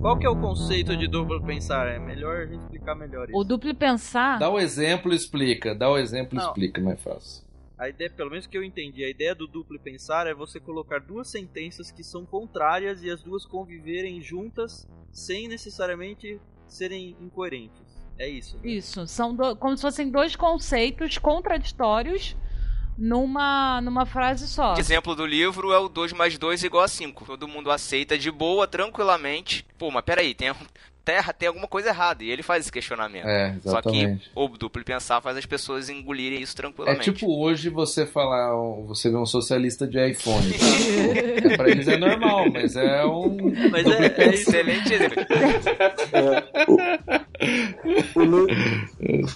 [0.00, 1.88] Qual que é o conceito de duplo pensar?
[1.88, 3.38] É melhor a gente explicar melhor isso.
[3.38, 4.38] O duplo pensar.
[4.38, 5.74] Dá o exemplo e explica.
[5.74, 6.46] Dá o exemplo e Não.
[6.46, 7.45] explica, mais fácil.
[7.78, 10.98] A ideia, pelo menos que eu entendi, a ideia do duplo pensar é você colocar
[10.98, 17.84] duas sentenças que são contrárias e as duas conviverem juntas sem necessariamente serem incoerentes.
[18.18, 18.56] É isso.
[18.56, 18.62] né?
[18.70, 22.34] Isso, são do- como se fossem dois conceitos contraditórios
[22.96, 24.74] numa, numa frase só.
[24.74, 27.26] O exemplo do livro é o 2 mais 2 igual a 5.
[27.26, 29.66] Todo mundo aceita de boa, tranquilamente.
[29.78, 30.50] Pô, mas peraí, tem,
[31.06, 32.22] terra, tem alguma coisa errada.
[32.24, 33.26] E ele faz esse questionamento.
[33.26, 37.12] É, Só que o duplo pensar faz as pessoas engolirem isso É tranquilamente.
[37.12, 38.52] tipo hoje você falar,
[38.86, 40.52] você vê um socialista de iPhone.
[41.52, 43.36] é, pra eles é normal, mas é um.
[43.70, 44.34] Mas é, é.
[44.34, 45.24] Excelente exemplo.
[48.16, 48.46] Lu-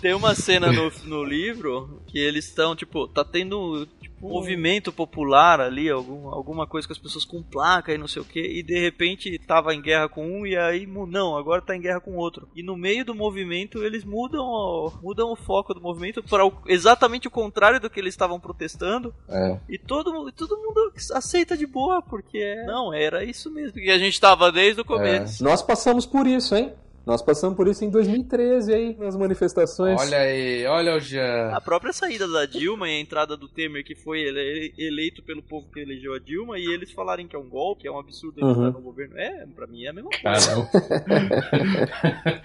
[0.00, 3.86] Tem uma cena no, no livro que eles estão, tipo, tá tendo
[4.22, 8.22] um movimento popular ali, algum, alguma coisa com as pessoas com placa e não sei
[8.22, 11.74] o que, e de repente tava em guerra com um e aí, não, agora tá
[11.74, 12.48] em guerra com outro.
[12.54, 17.28] E no meio do movimento eles mudam o, mudam o foco do movimento para exatamente
[17.28, 19.14] o contrário do que eles estavam protestando.
[19.28, 19.58] É.
[19.68, 23.98] E todo, todo mundo aceita de boa, porque é- não, era isso mesmo que a
[23.98, 25.42] gente tava desde o começo.
[25.42, 26.72] Nós passamos por isso, hein?
[27.10, 30.00] Nós passamos por isso em 2013 aí, nas manifestações.
[30.00, 31.50] Olha aí, olha o Jean.
[31.52, 35.42] A própria saída da Dilma e a entrada do Temer, que foi ele, eleito pelo
[35.42, 37.98] povo que elegeu a Dilma, e eles falarem que é um golpe, que é um
[37.98, 38.68] absurdo ele uhum.
[38.68, 39.18] estar no governo.
[39.18, 40.70] É, pra mim é a mesma coisa.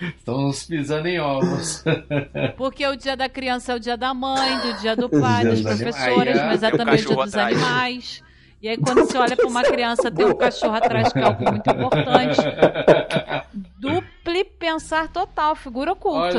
[0.17, 1.83] Estamos pisando em ovos.
[2.57, 5.61] Porque o dia da criança é o dia da mãe, do dia do pai, das
[5.61, 8.23] professoras, mas é também o dia dos animais.
[8.65, 11.51] E aí, quando você olha para uma criança, tem um cachorro atrás, que é algo
[11.51, 12.41] muito importante.
[13.93, 16.37] Dupli pensar total, figura oculta.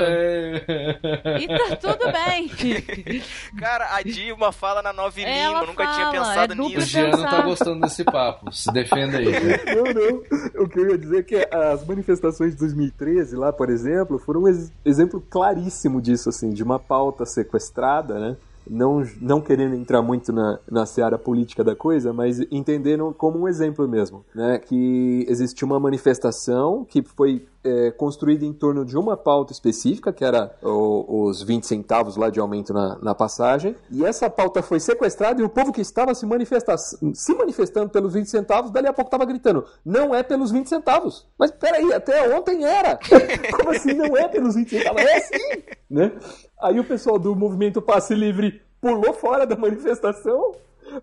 [1.41, 2.51] E tá tudo bem.
[3.59, 6.79] Cara, a Dilma fala na Nove Lima, nunca fala, tinha pensado é nisso.
[6.79, 8.53] O Jean não tá gostando desse papo.
[8.53, 9.27] Se defenda aí.
[9.27, 9.57] Né?
[9.77, 10.63] Não, não.
[10.65, 14.43] O que eu ia dizer é que as manifestações de 2013, lá, por exemplo, foram
[14.43, 18.37] um ex exemplo claríssimo disso, assim, de uma pauta sequestrada, né?
[18.69, 23.49] Não, não querendo entrar muito na, na seara política da coisa, mas entendendo como um
[23.49, 24.59] exemplo mesmo, né?
[24.59, 30.25] Que existiu uma manifestação que foi é, construída em torno de uma pauta específica, que
[30.25, 34.79] era o, os 20 centavos lá de aumento na, na, passagem, e essa pauta foi
[34.79, 38.93] sequestrada e o povo que estava se, manifesta se manifestando pelos 20 centavos, dali a
[38.93, 41.27] pouco estava gritando, não é pelos 20 centavos.
[41.37, 42.99] Mas peraí, até ontem era!
[43.57, 45.03] como assim não é pelos 20 centavos?
[45.03, 45.63] É sim!
[45.91, 46.13] Né?
[46.61, 50.55] Aí o pessoal do movimento Passe Livre pulou fora da manifestação.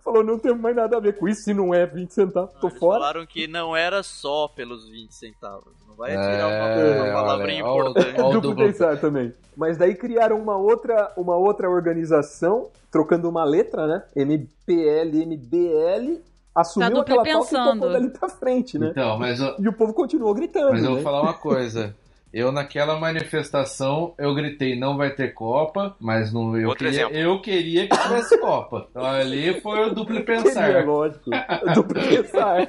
[0.04, 2.68] Falou, não tem mais nada a ver com isso, se não é 20 centavos, tô
[2.68, 3.00] Eles fora.
[3.02, 5.74] falaram que não era só pelos 20 centavos.
[5.86, 8.22] Não vai tirar é, uma, uma palavrinha importante.
[8.22, 9.34] Olha, duplo pensar também.
[9.56, 14.04] Mas daí criaram uma outra, uma outra organização, trocando uma letra, né?
[14.16, 16.22] MPL, MBL,
[16.56, 17.82] assumiu tá aquela pensando.
[17.82, 18.88] pauta e dali pra frente, né?
[18.90, 19.56] Então, mas eu...
[19.60, 20.72] E o povo continuou gritando.
[20.72, 20.96] Mas eu né?
[20.96, 21.96] vou falar uma coisa.
[22.34, 27.40] Eu, naquela manifestação, eu gritei, não vai ter Copa, mas não, eu, Outro queria, eu
[27.40, 28.88] queria que tivesse Copa.
[28.94, 30.70] Então ali foi o duplo pensar.
[30.70, 31.30] É lógico.
[31.74, 32.68] duplo pensar.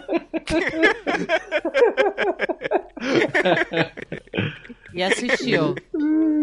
[4.93, 5.75] e assistiu.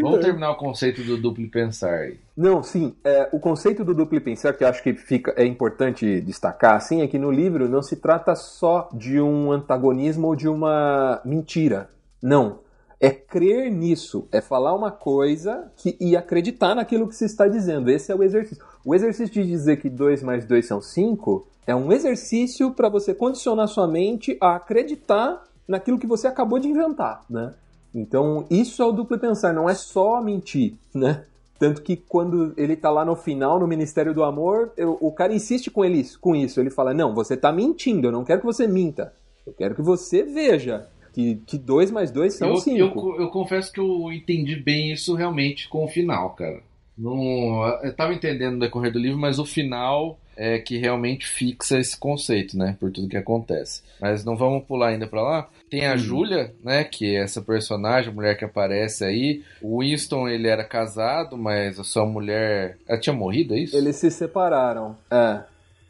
[0.02, 2.18] Vamos terminar o conceito do duplo pensar aí.
[2.36, 2.96] Não, sim.
[3.04, 7.02] É, o conceito do duplo pensar que eu acho que fica, é importante destacar, assim,
[7.02, 11.90] é que no livro não se trata só de um antagonismo ou de uma mentira.
[12.22, 12.60] Não
[13.02, 17.90] é crer nisso, é falar uma coisa que, e acreditar naquilo que se está dizendo.
[17.90, 18.64] Esse é o exercício.
[18.86, 23.12] O exercício de dizer que 2 mais 2 são 5 é um exercício para você
[23.16, 27.56] condicionar sua mente a acreditar naquilo que você acabou de inventar, né?
[27.94, 31.26] Então, isso é o duplo pensar, não é só mentir, né?
[31.58, 35.34] Tanto que quando ele tá lá no final, no Ministério do Amor, eu, o cara
[35.34, 36.60] insiste com ele com isso.
[36.60, 39.14] Ele fala: Não, você tá mentindo, eu não quero que você minta.
[39.46, 43.16] Eu quero que você veja que, que dois mais dois são eu, cinco.
[43.16, 46.62] Eu, eu confesso que eu entendi bem isso realmente com o final, cara.
[46.98, 51.80] Não, eu tava entendendo no decorrer do livro, mas o final é que realmente fixa
[51.80, 52.76] esse conceito, né?
[52.80, 53.82] Por tudo que acontece.
[54.00, 55.50] Mas não vamos pular ainda pra lá.
[55.70, 55.98] Tem a hum.
[55.98, 56.84] Júlia, né?
[56.84, 59.44] Que é essa personagem, a mulher que aparece aí.
[59.62, 62.78] O Winston, ele era casado, mas a sua mulher.
[62.88, 63.76] Ela tinha morrido, é isso?
[63.76, 64.98] Eles se separaram.
[65.10, 65.44] É.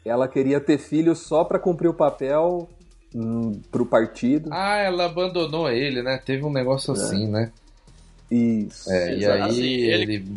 [0.04, 2.68] Ela queria ter filho só para cumprir o papel
[3.70, 4.48] pro partido.
[4.52, 6.18] Ah, ela abandonou ele, né?
[6.18, 6.96] Teve um negócio é.
[6.96, 7.52] assim, né?
[8.30, 8.90] Isso.
[8.90, 10.14] É, e aí assim, ele...
[10.14, 10.34] ele...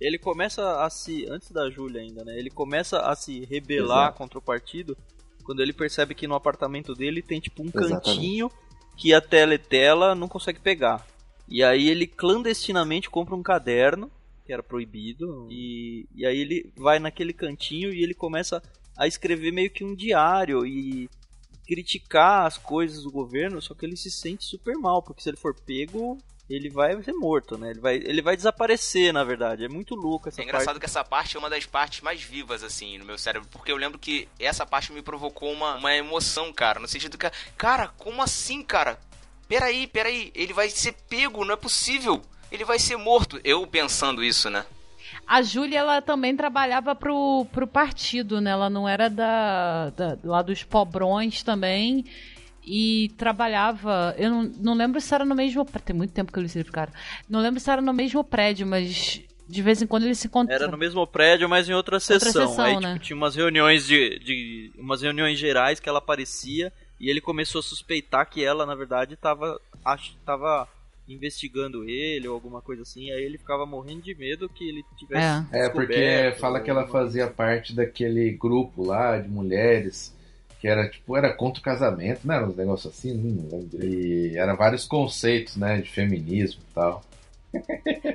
[0.00, 0.18] ele.
[0.18, 1.26] começa a se.
[1.28, 2.38] Antes da Júlia ainda, né?
[2.38, 4.18] Ele começa a se rebelar Exato.
[4.18, 4.96] contra o partido
[5.44, 8.04] quando ele percebe que no apartamento dele tem tipo um Exatamente.
[8.04, 8.50] cantinho
[8.96, 11.06] que a teletela não consegue pegar.
[11.48, 14.10] E aí ele clandestinamente compra um caderno,
[14.44, 18.60] que era proibido, e, e aí ele vai naquele cantinho e ele começa
[18.96, 21.08] a escrever meio que um diário e
[21.66, 25.36] criticar as coisas do governo, só que ele se sente super mal, porque se ele
[25.36, 27.70] for pego, ele vai ser morto, né?
[27.70, 29.64] Ele vai, ele vai desaparecer, na verdade.
[29.64, 30.80] É muito louco essa É engraçado parte.
[30.80, 33.48] que essa parte é uma das partes mais vivas, assim, no meu cérebro.
[33.50, 36.78] Porque eu lembro que essa parte me provocou uma, uma emoção, cara.
[36.78, 38.98] No sentido que, cara, como assim, cara?
[39.48, 40.30] Peraí, peraí.
[40.34, 42.22] Ele vai ser pego, não é possível.
[42.50, 43.40] Ele vai ser morto.
[43.42, 44.64] Eu pensando isso, né?
[45.26, 48.52] A Júlia, ela também trabalhava pro, pro partido, né?
[48.52, 52.04] Ela não era da, da lá dos pobrões também.
[52.64, 54.14] E trabalhava.
[54.18, 55.64] Eu não, não lembro se era no mesmo.
[55.64, 56.92] Tem muito tempo que eu li esse livro, cara.
[57.28, 60.54] Não lembro se era no mesmo prédio, mas de vez em quando eles se encontram.
[60.54, 62.42] Era no mesmo prédio, mas em outra sessão.
[62.42, 62.94] Outra sessão Aí né?
[62.94, 64.72] tipo, tinha umas reuniões de, de.
[64.78, 66.72] umas reuniões gerais que ela aparecia.
[66.98, 69.60] E ele começou a suspeitar que ela, na verdade, estava
[70.24, 70.68] tava
[71.08, 75.46] investigando ele ou alguma coisa assim, aí ele ficava morrendo de medo que ele tivesse.
[75.52, 80.14] É, é porque fala que ela fazia parte daquele grupo lá de mulheres
[80.58, 83.84] que era tipo, era contra o casamento, não era uns negócios assim, não lembro.
[83.84, 87.04] E era vários conceitos, né, de feminismo e tal.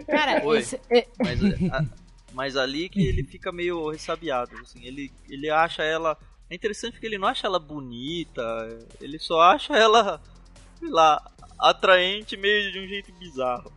[0.08, 0.80] Cara, esse...
[0.90, 1.86] É- mas, a,
[2.34, 6.18] mas ali que ele fica meio ressabiado, assim, ele, ele acha ela.
[6.50, 8.42] É interessante que ele não acha ela bonita,
[9.00, 10.20] ele só acha ela
[10.82, 11.22] sei lá,
[11.62, 13.72] atraente meio de um jeito bizarro.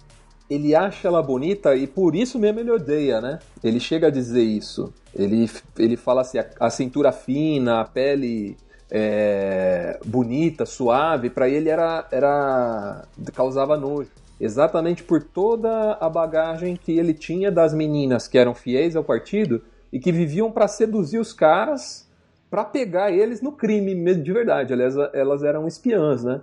[0.49, 3.39] Ele acha ela bonita e por isso mesmo ele odeia, né?
[3.63, 4.93] Ele chega a dizer isso.
[5.15, 8.57] Ele, ele fala assim, a, a cintura fina, a pele
[8.91, 14.11] é, bonita, suave, para ele era, era causava nojo.
[14.41, 19.63] Exatamente por toda a bagagem que ele tinha das meninas que eram fiéis ao partido
[19.93, 22.05] e que viviam para seduzir os caras
[22.51, 24.73] para pegar eles no crime de verdade.
[24.73, 26.41] Aliás, elas eram espiãs, né?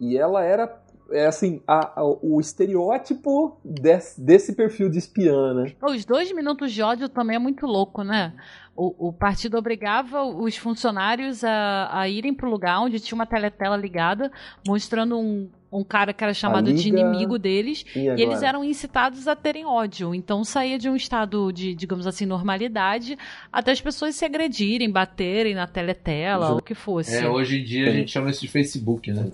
[0.00, 0.80] E ela era
[1.10, 5.72] é assim, a, a, o estereótipo desse, desse, perfil de espiã, né?
[5.82, 8.34] Os dois minutos de ódio também é muito louco, né?
[8.76, 13.26] O, o partido obrigava os funcionários a, a irem para o lugar onde tinha uma
[13.26, 14.30] teletela ligada,
[14.66, 19.28] mostrando um um cara que era chamado de inimigo deles, e, e, eles eram incitados
[19.28, 20.14] a terem ódio.
[20.14, 23.18] Então saía de um estado de, digamos assim, normalidade,
[23.52, 27.16] até as pessoas se agredirem, baterem na teletela, ou o que fosse.
[27.16, 29.30] É, hoje em dia a gente chama isso de Facebook, né?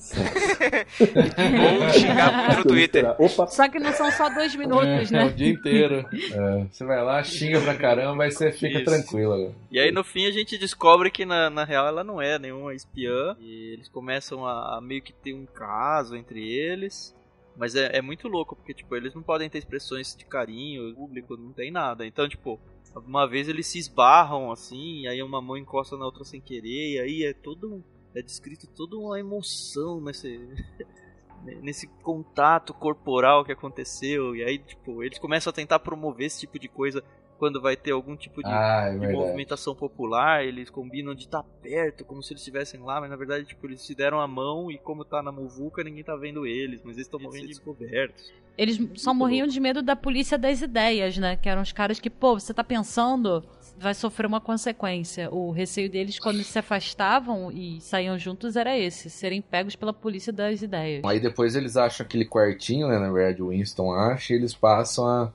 [1.00, 3.14] Ou xingar no Twitter.
[3.18, 3.46] Opa.
[3.46, 5.22] Só que não são só dois minutos, é, né?
[5.22, 6.04] É o dia inteiro.
[6.34, 6.66] É.
[6.70, 8.84] Você vai lá, xinga pra caramba, aí você fica isso.
[8.84, 9.54] tranquilo.
[9.70, 12.74] E aí no fim a gente descobre que na, na real ela não é nenhuma
[12.74, 17.14] espiã, e eles começam a, a meio que ter um caso entre eles.
[17.56, 21.36] Mas é, é, muito louco, porque, tipo, eles não podem ter expressões de carinho, público
[21.36, 22.04] não tem nada.
[22.04, 22.58] Então, tipo,
[23.06, 26.98] uma vez eles se esbarram, assim, aí uma mão encosta na outra sem querer, e
[26.98, 27.84] aí é todo.
[28.12, 30.40] É descrito toda uma emoção nesse.
[31.62, 34.34] nesse contato corporal que aconteceu.
[34.34, 37.04] E aí, tipo, eles começam a tentar promover esse tipo de coisa
[37.38, 41.42] quando vai ter algum tipo de, ah, é de movimentação popular, eles combinam de estar
[41.42, 44.26] tá perto, como se eles estivessem lá, mas na verdade, tipo, eles se deram a
[44.26, 47.60] mão e como tá na muvuca, ninguém tá vendo eles, mas eles estão morrendo de
[47.60, 48.32] cobertos.
[48.56, 51.36] Eles só morriam de medo da polícia das ideias, né?
[51.36, 53.44] Que eram os caras que, pô, você tá pensando,
[53.76, 55.28] vai sofrer uma consequência.
[55.32, 60.32] O receio deles quando se afastavam e saíam juntos era esse, serem pegos pela polícia
[60.32, 61.02] das ideias.
[61.04, 62.96] Aí depois eles acham aquele quartinho, né?
[62.96, 65.32] Na verdade, o Winston acha e eles passam a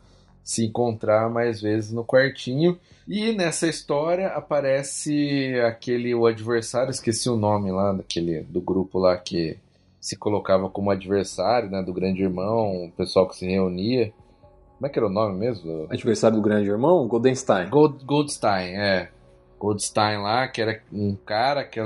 [0.50, 2.76] se encontrar mais vezes no quartinho.
[3.08, 9.16] E nessa história aparece aquele o adversário, esqueci o nome lá daquele do grupo lá
[9.16, 9.58] que
[10.02, 14.12] se colocava como adversário, né, do grande irmão, o pessoal que se reunia.
[14.78, 15.86] Como é que era o nome mesmo?
[15.88, 17.70] Adversário do grande irmão, Goldenstein.
[17.70, 19.10] Gold, Goldstein, é.
[19.60, 21.80] Goldstein lá, que era um cara que,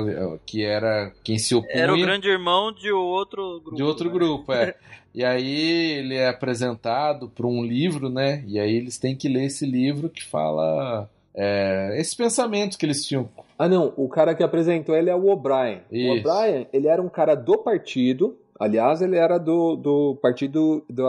[0.45, 1.73] que era quem se opunha.
[1.73, 3.75] Era o grande irmão de outro grupo.
[3.75, 4.13] De outro né?
[4.13, 4.75] grupo, é.
[5.13, 8.43] e aí ele é apresentado para um livro, né?
[8.47, 13.05] E aí eles têm que ler esse livro que fala é, esses pensamentos que eles
[13.05, 13.27] tinham.
[13.57, 13.91] Ah, não.
[13.97, 15.81] O cara que apresentou ele é o O'Brien.
[15.91, 21.03] O O'Brien, ele era um cara do partido Aliás, ele era do, do partido do,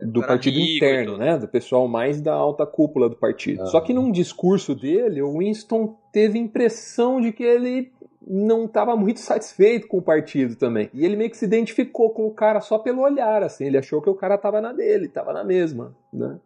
[0.00, 1.36] do partido interno, né?
[1.36, 3.62] Do pessoal mais da alta cúpula do partido.
[3.62, 3.66] Ah.
[3.66, 7.90] Só que num discurso dele, o Winston teve impressão de que ele
[8.24, 10.88] não estava muito satisfeito com o partido também.
[10.94, 13.64] E ele meio que se identificou com o cara só pelo olhar, assim.
[13.64, 16.38] Ele achou que o cara estava na dele, estava na mesma, né?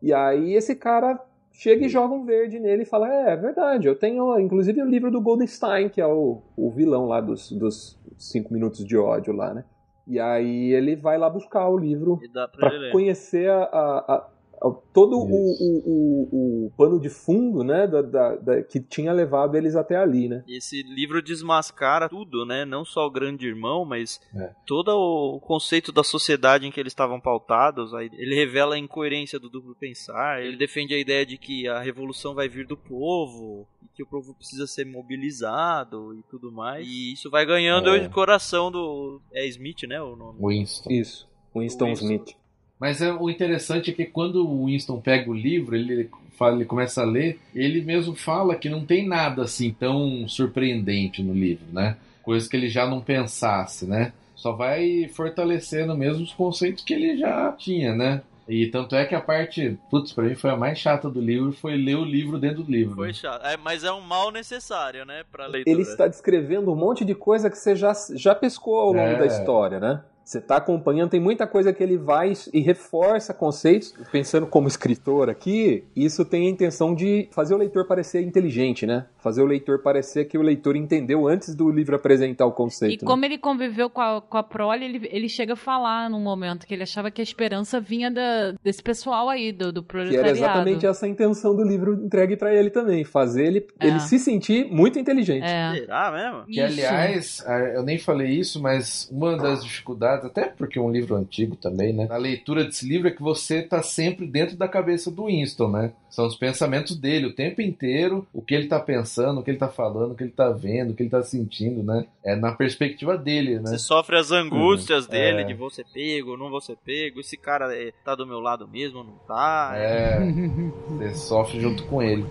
[0.00, 1.20] E aí esse cara
[1.52, 4.88] chega e joga um verde nele e fala: É, é verdade, eu tenho inclusive o
[4.88, 9.34] livro do Goldenstein, que é o, o vilão lá dos, dos cinco minutos de ódio
[9.34, 9.64] lá, né?
[10.06, 12.20] E aí ele vai lá buscar o livro
[12.52, 14.28] para conhecer a, a,
[14.72, 19.56] todo o, o, o, o, pano de fundo, né, da, da, da, que tinha levado
[19.56, 20.44] eles até ali, né?
[20.48, 22.64] Esse livro desmascara tudo, né?
[22.64, 24.50] Não só o grande irmão, mas é.
[24.66, 27.92] todo o conceito da sociedade em que eles estavam pautados.
[27.92, 30.42] Ele revela a incoerência do duplo pensar.
[30.42, 34.34] Ele defende a ideia de que a revolução vai vir do povo, que o povo
[34.34, 36.86] precisa ser mobilizado e tudo mais.
[36.86, 38.06] E isso vai ganhando é.
[38.06, 40.38] o coração do é Smith, né, o nome?
[40.40, 40.90] Winston.
[40.90, 41.28] Isso.
[41.54, 42.04] Winston, Winston.
[42.04, 42.36] Smith.
[42.78, 46.64] Mas é, o interessante é que quando o Winston pega o livro, ele, fala, ele
[46.64, 51.66] começa a ler, ele mesmo fala que não tem nada assim tão surpreendente no livro,
[51.72, 51.96] né?
[52.22, 54.12] Coisa que ele já não pensasse, né?
[54.34, 58.22] Só vai fortalecendo mesmo os conceitos que ele já tinha, né?
[58.48, 61.52] E tanto é que a parte, putz, pra mim foi a mais chata do livro,
[61.52, 62.94] foi ler o livro dentro do livro.
[62.94, 65.74] Foi chato, é, mas é um mal necessário, né, pra leitura.
[65.74, 69.18] Ele está descrevendo um monte de coisa que você já, já pescou ao longo é.
[69.18, 70.00] da história, né?
[70.26, 73.94] Você está acompanhando, tem muita coisa que ele vai e reforça conceitos.
[74.10, 79.06] Pensando como escritor aqui, isso tem a intenção de fazer o leitor parecer inteligente, né?
[79.18, 83.02] Fazer o leitor parecer que o leitor entendeu antes do livro apresentar o conceito.
[83.02, 83.08] E né?
[83.08, 86.66] como ele conviveu com a, com a prole, ele, ele chega a falar num momento
[86.66, 90.24] que ele achava que a esperança vinha da, desse pessoal aí, do, do proletariado.
[90.24, 93.04] Que era exatamente essa a intenção do livro entregue para ele também.
[93.04, 93.86] Fazer ele, é.
[93.86, 95.44] ele se sentir muito inteligente.
[95.44, 95.72] É.
[95.72, 96.46] Será mesmo?
[96.46, 97.44] Que, aliás,
[97.76, 101.92] eu nem falei isso, mas uma das dificuldades até porque é um livro antigo também,
[101.92, 102.06] né?
[102.10, 105.92] A leitura desse livro é que você tá sempre dentro da cabeça do Winston, né?
[106.08, 109.58] São os pensamentos dele o tempo inteiro, o que ele tá pensando, o que ele
[109.58, 112.06] tá falando, o que ele tá vendo, o que ele tá sentindo, né?
[112.24, 113.70] É na perspectiva dele, né?
[113.70, 115.10] Você sofre as angústias uhum.
[115.10, 115.44] dele, é.
[115.44, 118.66] de vou ser pego, não vou ser pego, esse cara é, tá do meu lado
[118.66, 119.72] mesmo, não tá?
[119.74, 120.18] É,
[120.88, 122.24] você sofre junto com ele.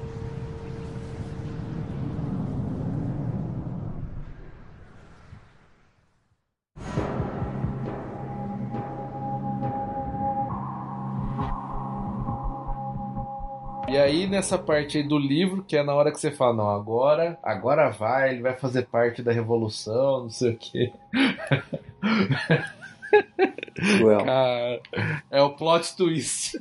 [14.06, 17.38] Aí, nessa parte aí do livro, que é na hora que você fala, não, agora,
[17.44, 20.94] agora vai, ele vai fazer parte da revolução, não sei o quê.
[24.02, 24.24] Well.
[24.24, 24.82] Cara,
[25.30, 26.58] é o plot twist.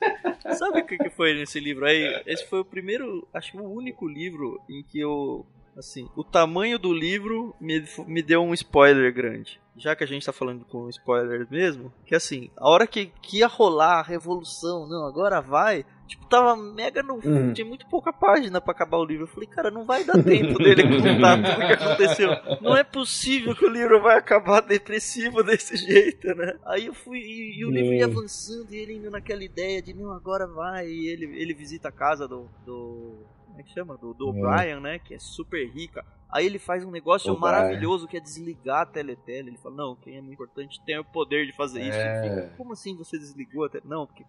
[0.58, 2.22] Sabe o que foi nesse livro aí?
[2.26, 5.46] Esse foi o primeiro, acho que o único livro em que eu
[5.78, 9.60] Assim, o tamanho do livro me, me deu um spoiler grande.
[9.76, 13.38] Já que a gente tá falando com spoiler mesmo, que assim, a hora que, que
[13.38, 17.14] ia rolar a revolução, não, agora vai, tipo, tava mega no.
[17.14, 17.52] Uhum.
[17.52, 19.24] Tinha muito pouca página para acabar o livro.
[19.24, 22.30] Eu falei, cara, não vai dar tempo dele contar tudo o que aconteceu.
[22.60, 26.58] Não é possível que o livro vai acabar depressivo desse jeito, né?
[26.64, 29.94] Aí eu fui, e, e o livro ia avançando, e ele indo naquela ideia de,
[29.94, 33.24] não, agora vai, e ele, ele visita a casa do, do
[33.58, 33.96] como é que chama?
[33.96, 35.00] Do, do O'Brien, né?
[35.00, 36.04] Que é super rica.
[36.30, 39.48] Aí ele faz um negócio maravilhoso que é desligar a teletele.
[39.50, 41.98] Ele fala, não, quem é muito importante tem o poder de fazer isso.
[41.98, 42.52] É.
[42.56, 43.90] Como assim você desligou a teletele?
[43.92, 44.24] Não, porque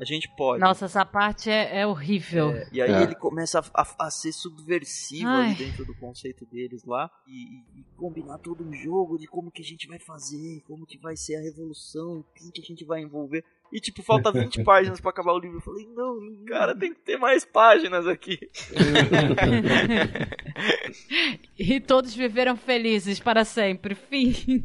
[0.00, 0.60] a gente pode.
[0.60, 2.50] Nossa, essa parte é, é horrível.
[2.50, 3.02] É, e aí é.
[3.02, 7.84] ele começa a, a, a ser subversivo ali dentro do conceito deles lá e, e,
[7.96, 11.36] combinar todo um jogo de como que a gente vai fazer, como que vai ser
[11.36, 13.44] a revolução, quem que a gente vai envolver.
[13.72, 15.58] E tipo, falta 20 páginas para acabar o livro.
[15.58, 18.38] Eu falei, não, cara, tem que ter mais páginas aqui.
[21.58, 23.94] e todos viveram felizes para sempre.
[23.94, 24.64] Fim.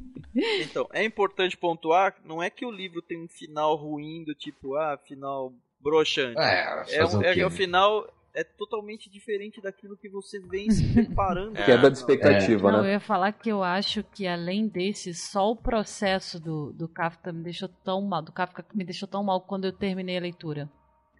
[0.61, 4.75] Então, é importante pontuar, não é que o livro tem um final ruim do tipo,
[4.75, 6.39] ah, final broxante.
[6.39, 10.83] É, é, um, é, é o final é totalmente diferente daquilo que você vem se
[10.93, 11.57] preparando.
[11.57, 12.71] É, Quebra de expectativa, é.
[12.71, 12.77] né?
[12.77, 16.87] Não, eu ia falar que eu acho que além desse, só o processo do, do
[16.87, 20.21] Kafka me deixou tão mal, do Kafka me deixou tão mal quando eu terminei a
[20.21, 20.69] leitura.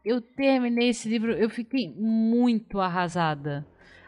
[0.03, 3.65] Eu terminei esse livro, eu fiquei muito arrasada.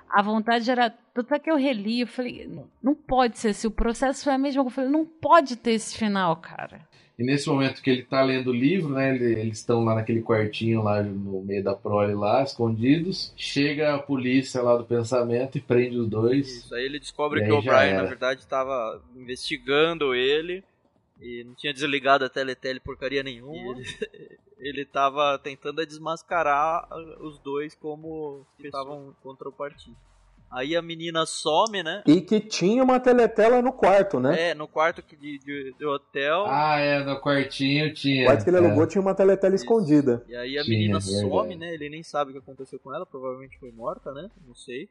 [0.09, 0.89] A vontade era.
[0.89, 4.33] Tanto é que eu reli, eu falei, não, não pode ser, se o processo é
[4.33, 6.85] a mesma, eu falei, não pode ter esse final, cara.
[7.17, 10.83] E nesse momento que ele está lendo o livro, né, eles estão lá naquele quartinho
[10.83, 13.33] lá no meio da prole lá, escondidos.
[13.37, 16.47] Chega a polícia lá do pensamento e prende os dois.
[16.47, 20.61] Isso, aí ele descobre que o Brian, na verdade, estava investigando ele
[21.21, 23.81] e não tinha desligado a teletele porcaria nenhuma.
[24.59, 26.85] ele estava tentando desmascarar
[27.21, 29.95] os dois como que estavam contra o partido.
[30.55, 32.01] Aí a menina some, né?
[32.07, 34.51] E que tinha uma teletela no quarto, né?
[34.51, 36.45] É, no quarto de, de, de hotel.
[36.47, 38.23] Ah, é, no quartinho tinha.
[38.23, 38.87] O quarto que ele alugou é.
[38.87, 39.65] tinha uma teletela Isso.
[39.65, 40.23] escondida.
[40.29, 41.73] E aí a tinha, menina some, né?
[41.73, 44.29] Ele nem sabe o que aconteceu com ela, provavelmente foi morta, né?
[44.47, 44.87] Não sei.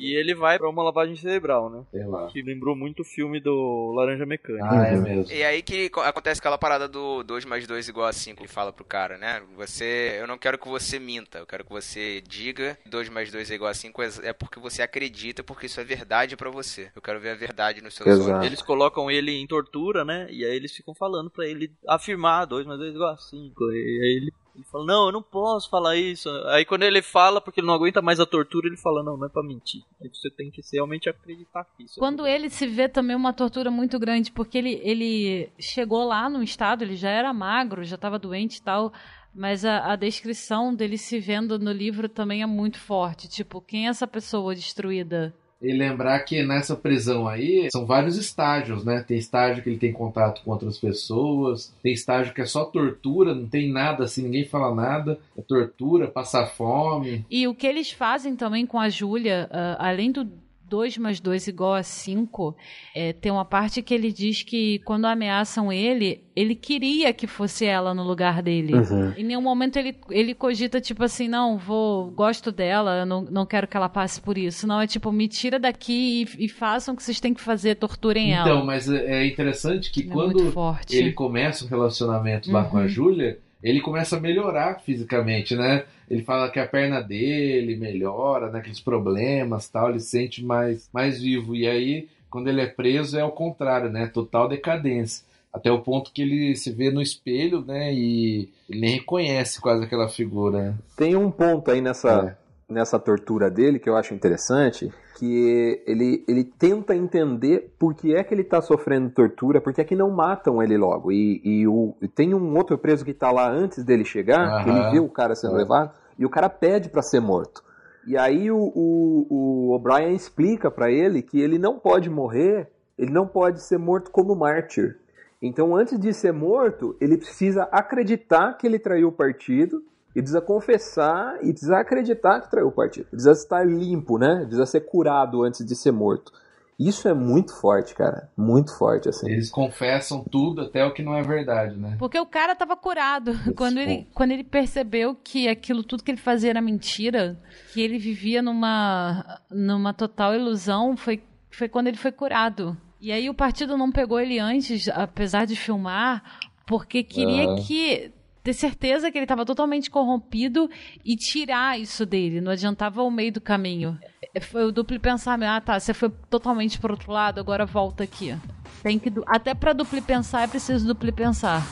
[0.00, 1.84] E ele vai pra uma lavagem cerebral, né?
[1.90, 2.26] Sei lá.
[2.28, 4.68] Que lembrou muito o filme do Laranja Mecânica.
[4.70, 5.30] Ah, é mesmo.
[5.32, 8.72] E aí que acontece aquela parada do 2 mais 2 igual a 5, ele fala
[8.72, 9.42] pro cara, né?
[9.56, 13.50] Você, eu não quero que você minta, eu quero que você diga 2 mais 2
[13.50, 16.90] é igual a 5 é porque você acredita, porque isso é verdade para você.
[16.96, 18.30] Eu quero ver a verdade nos seus Exato.
[18.30, 18.46] olhos.
[18.46, 20.26] Eles colocam ele em tortura, né?
[20.30, 23.64] E aí eles ficam falando para ele afirmar 2 mais 2 é igual a 5.
[23.72, 26.28] E aí ele ele fala, não, eu não posso falar isso.
[26.46, 29.26] Aí quando ele fala, porque ele não aguenta mais a tortura, ele fala, não, não
[29.26, 29.82] é pra mentir.
[30.00, 31.98] Aí você tem que realmente acreditar nisso.
[31.98, 36.42] Quando ele se vê também uma tortura muito grande, porque ele, ele chegou lá no
[36.42, 38.92] estado, ele já era magro, já estava doente e tal,
[39.34, 43.28] mas a, a, descrição dele se vendo no livro também é muito forte.
[43.28, 45.34] Tipo, quem é essa pessoa destruída?
[45.62, 49.04] E lembrar que nessa prisão aí são vários estágios, né?
[49.06, 53.34] Tem estágio que ele tem contato com outras pessoas, tem estágio que é só tortura,
[53.34, 57.24] não tem nada assim, ninguém fala nada, é tortura, passar fome.
[57.30, 60.26] E o que eles fazem também com a Júlia, uh, além do
[60.70, 62.56] 2 mais 2 igual a 5,
[62.94, 67.66] é, tem uma parte que ele diz que quando ameaçam ele, ele queria que fosse
[67.66, 68.74] ela no lugar dele.
[68.74, 69.12] Uhum.
[69.16, 73.66] Em nenhum momento ele, ele cogita, tipo assim, não, vou, gosto dela, não, não quero
[73.66, 74.66] que ela passe por isso.
[74.66, 77.74] Não, é tipo, me tira daqui e, e façam o que vocês têm que fazer,
[77.74, 78.50] torturem então, ela.
[78.50, 80.54] Então, mas é interessante que é quando
[80.88, 82.70] ele começa o relacionamento lá uhum.
[82.70, 82.88] com a uhum.
[82.88, 85.84] Júlia, ele começa a melhorar fisicamente, né?
[86.10, 88.84] Ele fala que a perna dele melhora, naqueles né?
[88.84, 91.54] problemas, tal, ele se sente mais mais vivo.
[91.54, 94.08] E aí, quando ele é preso, é o contrário, né?
[94.08, 95.24] Total decadência.
[95.52, 97.94] Até o ponto que ele se vê no espelho, né?
[97.94, 100.76] E ele nem reconhece quase aquela figura.
[100.96, 102.36] Tem um ponto aí nessa,
[102.68, 102.72] é.
[102.72, 108.24] nessa tortura dele que eu acho interessante, porque ele, ele tenta entender por que é
[108.24, 111.12] que ele está sofrendo tortura, por que é que não matam ele logo.
[111.12, 114.64] E, e, o, e tem um outro preso que está lá antes dele chegar, uhum.
[114.64, 115.58] que ele vê o cara sendo uhum.
[115.58, 117.62] levado, e o cara pede para ser morto.
[118.06, 123.62] E aí o O'Brien explica para ele que ele não pode morrer, ele não pode
[123.62, 124.96] ser morto como mártir.
[125.42, 129.82] Então, antes de ser morto, ele precisa acreditar que ele traiu o partido,
[130.14, 133.06] e precisa confessar e precisa acreditar que traiu o partido.
[133.06, 134.40] Precisa estar limpo, né?
[134.40, 136.32] Precisa ser curado antes de ser morto.
[136.80, 138.30] Isso é muito forte, cara.
[138.34, 139.30] Muito forte, assim.
[139.30, 141.96] Eles confessam tudo, até o que não é verdade, né?
[141.98, 143.32] Porque o cara tava curado.
[143.54, 147.38] Quando ele, quando ele percebeu que aquilo tudo que ele fazia era mentira,
[147.74, 152.74] que ele vivia numa, numa total ilusão, foi, foi quando ele foi curado.
[152.98, 158.10] E aí o partido não pegou ele antes, apesar de filmar, porque queria que
[158.42, 160.68] ter certeza que ele estava totalmente corrompido
[161.04, 162.40] e tirar isso dele.
[162.40, 163.98] Não adiantava o meio do caminho.
[164.34, 165.50] É, foi o duplo pensamento.
[165.50, 168.36] Ah, tá, você foi totalmente pro outro lado, agora volta aqui.
[168.82, 171.62] Tem que até para duplo pensar é preciso duplo pensar.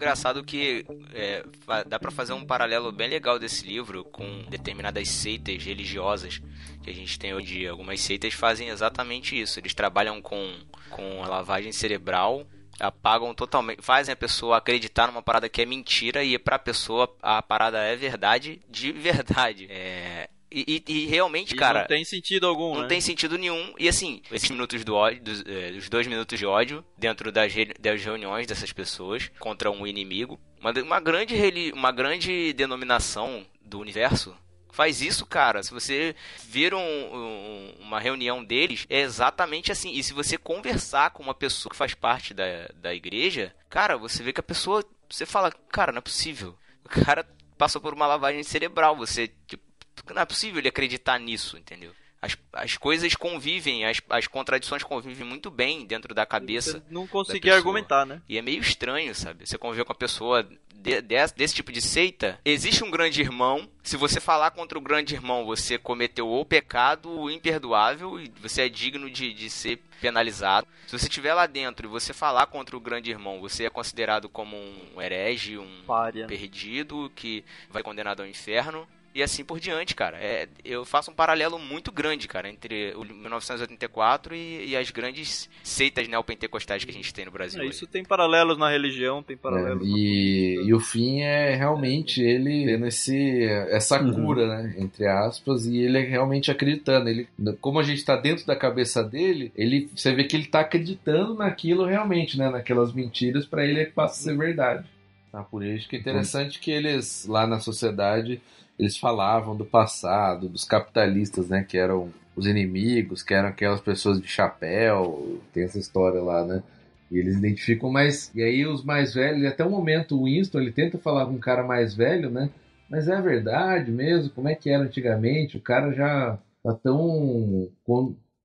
[0.00, 1.44] Engraçado que é,
[1.86, 6.40] dá para fazer um paralelo bem legal desse livro com determinadas seitas religiosas
[6.82, 7.66] que a gente tem hoje.
[7.66, 9.60] Algumas seitas fazem exatamente isso.
[9.60, 10.54] Eles trabalham com,
[10.88, 12.46] com a lavagem cerebral,
[12.78, 17.14] apagam totalmente, fazem a pessoa acreditar numa parada que é mentira e para a pessoa
[17.20, 19.66] a parada é verdade de verdade.
[19.68, 21.80] É, e, e, e, realmente, e cara.
[21.80, 22.88] Não tem sentido algum, Não né?
[22.88, 23.74] tem sentido nenhum.
[23.78, 27.52] E assim, esses minutos do ódio, dos, é, dos dois minutos de ódio, dentro das,
[27.78, 30.40] das reuniões dessas pessoas contra um inimigo.
[30.60, 34.36] Uma, uma, grande, uma grande denominação do universo
[34.72, 35.62] faz isso, cara.
[35.62, 39.92] Se você vir um, um, uma reunião deles, é exatamente assim.
[39.92, 44.22] E se você conversar com uma pessoa que faz parte da, da igreja, cara, você
[44.22, 44.84] vê que a pessoa.
[45.08, 46.56] Você fala, cara, não é possível.
[46.84, 47.26] O cara
[47.58, 48.96] passou por uma lavagem cerebral.
[48.96, 49.69] Você, tipo,
[50.14, 51.92] não é possível ele acreditar nisso, entendeu?
[52.22, 56.84] As, as coisas convivem, as, as contradições convivem muito bem dentro da cabeça.
[56.90, 58.20] Não conseguir argumentar, né?
[58.28, 59.46] E é meio estranho, sabe?
[59.46, 60.46] Você conviver com a pessoa
[60.80, 62.38] de, de, desse tipo de seita.
[62.44, 63.66] Existe um grande irmão.
[63.82, 68.68] Se você falar contra o grande irmão, você cometeu o pecado imperdoável e você é
[68.68, 70.66] digno de, de ser penalizado.
[70.86, 74.28] Se você estiver lá dentro e você falar contra o grande irmão, você é considerado
[74.28, 76.26] como um herege, um Pária.
[76.26, 80.16] perdido que vai condenado ao inferno e assim por diante, cara.
[80.18, 85.48] É, eu faço um paralelo muito grande, cara, entre o 1984 e, e as grandes
[85.62, 87.62] seitas neopentecostais que a gente tem no Brasil.
[87.62, 89.86] É, isso tem paralelos na religião, tem paralelos.
[89.86, 94.12] É, e, e, o fim é realmente ele tendo esse, essa uhum.
[94.12, 94.74] cura, né?
[94.78, 97.08] Entre aspas, e ele é realmente acreditando.
[97.08, 97.28] Ele,
[97.60, 101.34] como a gente está dentro da cabeça dele, ele, você vê que ele está acreditando
[101.34, 102.48] naquilo realmente, né?
[102.48, 104.86] Naquelas mentiras, para ele é que passa a ser verdade.
[105.32, 108.42] Tá, por isso que é interessante que eles, lá na sociedade,
[108.80, 114.18] eles falavam do passado, dos capitalistas, né, que eram os inimigos, que eram aquelas pessoas
[114.18, 116.62] de chapéu, tem essa história lá, né?
[117.10, 118.30] E eles identificam mais.
[118.34, 121.38] E aí os mais velhos, até o momento o Winston, ele tenta falar com um
[121.38, 122.48] cara mais velho, né?
[122.88, 125.58] Mas é verdade mesmo, como é que era antigamente?
[125.58, 127.68] O cara já tá tão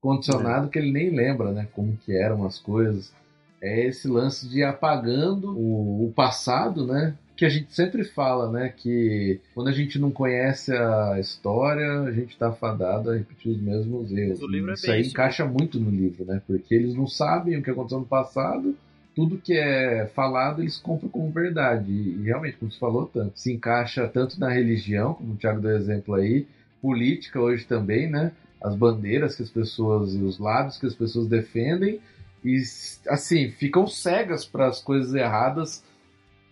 [0.01, 1.67] condicionado que ele nem lembra, né?
[1.71, 3.13] Como que eram as coisas.
[3.61, 7.15] É esse lance de apagando o, o passado, né?
[7.35, 8.73] Que a gente sempre fala, né?
[8.75, 13.61] Que quando a gente não conhece a história, a gente está fadado a repetir os
[13.61, 14.39] mesmos erros.
[14.41, 16.41] É isso aí isso, encaixa muito no livro, né?
[16.47, 18.75] Porque eles não sabem o que aconteceu no passado.
[19.13, 21.91] Tudo que é falado eles compram como verdade.
[21.91, 25.75] E, realmente, como você falou, tanto, se encaixa tanto na religião, como o Thiago deu
[25.77, 26.47] exemplo aí,
[26.81, 28.31] política hoje também, né?
[28.61, 31.99] As bandeiras que as pessoas, os lados que as pessoas defendem,
[32.43, 32.61] e
[33.09, 35.83] assim, ficam cegas para as coisas erradas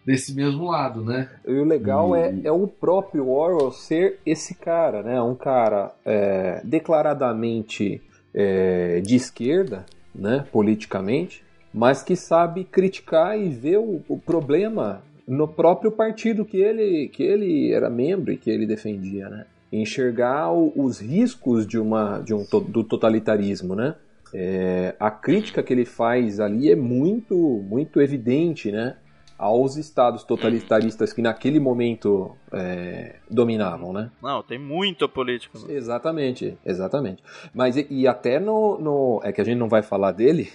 [0.06, 1.30] desse mesmo lado, né?
[1.48, 2.20] E o legal e...
[2.20, 5.22] É, é o próprio Orwell ser esse cara, né?
[5.22, 8.02] Um cara é, declaradamente
[8.34, 10.46] é, de esquerda, né?
[10.52, 11.44] Politicamente,
[11.74, 17.24] mas que sabe criticar e ver o, o, problema no próprio partido que ele, que
[17.24, 19.46] ele era membro e que ele defendia, né?
[19.72, 23.96] Enxergar o, os riscos de uma, de um, do totalitarismo, né?
[24.36, 27.36] É, a crítica que ele faz ali é muito,
[27.68, 28.98] muito evidente, né?
[29.44, 34.10] Aos estados totalitaristas que naquele momento é, dominavam, né?
[34.22, 35.60] Não, tem muita política.
[35.68, 37.22] Exatamente, exatamente.
[37.54, 40.50] Mas e, e até no, no, É que a gente não vai falar dele.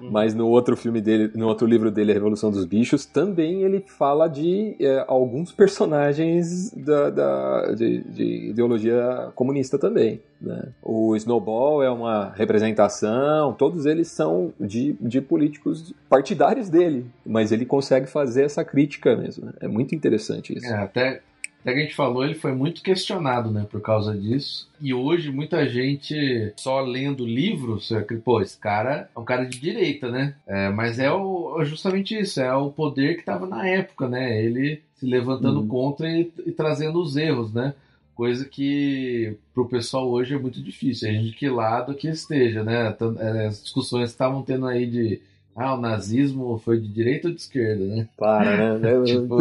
[0.00, 3.84] Mas no outro filme dele, no outro livro dele, A Revolução dos Bichos, também ele
[3.86, 10.20] fala de é, alguns personagens da, da de, de, ideologia comunista também.
[10.40, 10.68] Né?
[10.82, 17.66] O Snowball é uma representação, todos eles são de, de políticos partidários dele, mas ele
[17.66, 19.46] consegue fazer essa crítica mesmo.
[19.46, 19.52] Né?
[19.60, 20.66] É muito interessante isso.
[20.66, 21.22] É, até
[21.60, 24.68] até que a gente falou, ele foi muito questionado, né, por causa disso.
[24.80, 27.90] E hoje muita gente só lendo livros,
[28.24, 30.34] pô, esse cara é um cara de direita, né?
[30.46, 34.42] É, mas é o, é justamente isso, é o poder que estava na época, né?
[34.42, 35.68] Ele se levantando uhum.
[35.68, 37.74] contra e, e, trazendo os erros, né?
[38.14, 42.64] Coisa que pro pessoal hoje é muito difícil, a gente de que lado que esteja,
[42.64, 42.96] né?
[43.18, 45.20] É, as discussões estavam tendo aí de
[45.58, 48.08] ah, o nazismo foi de direita ou de esquerda, né?
[48.16, 48.90] Para, né?
[49.04, 49.38] tipo,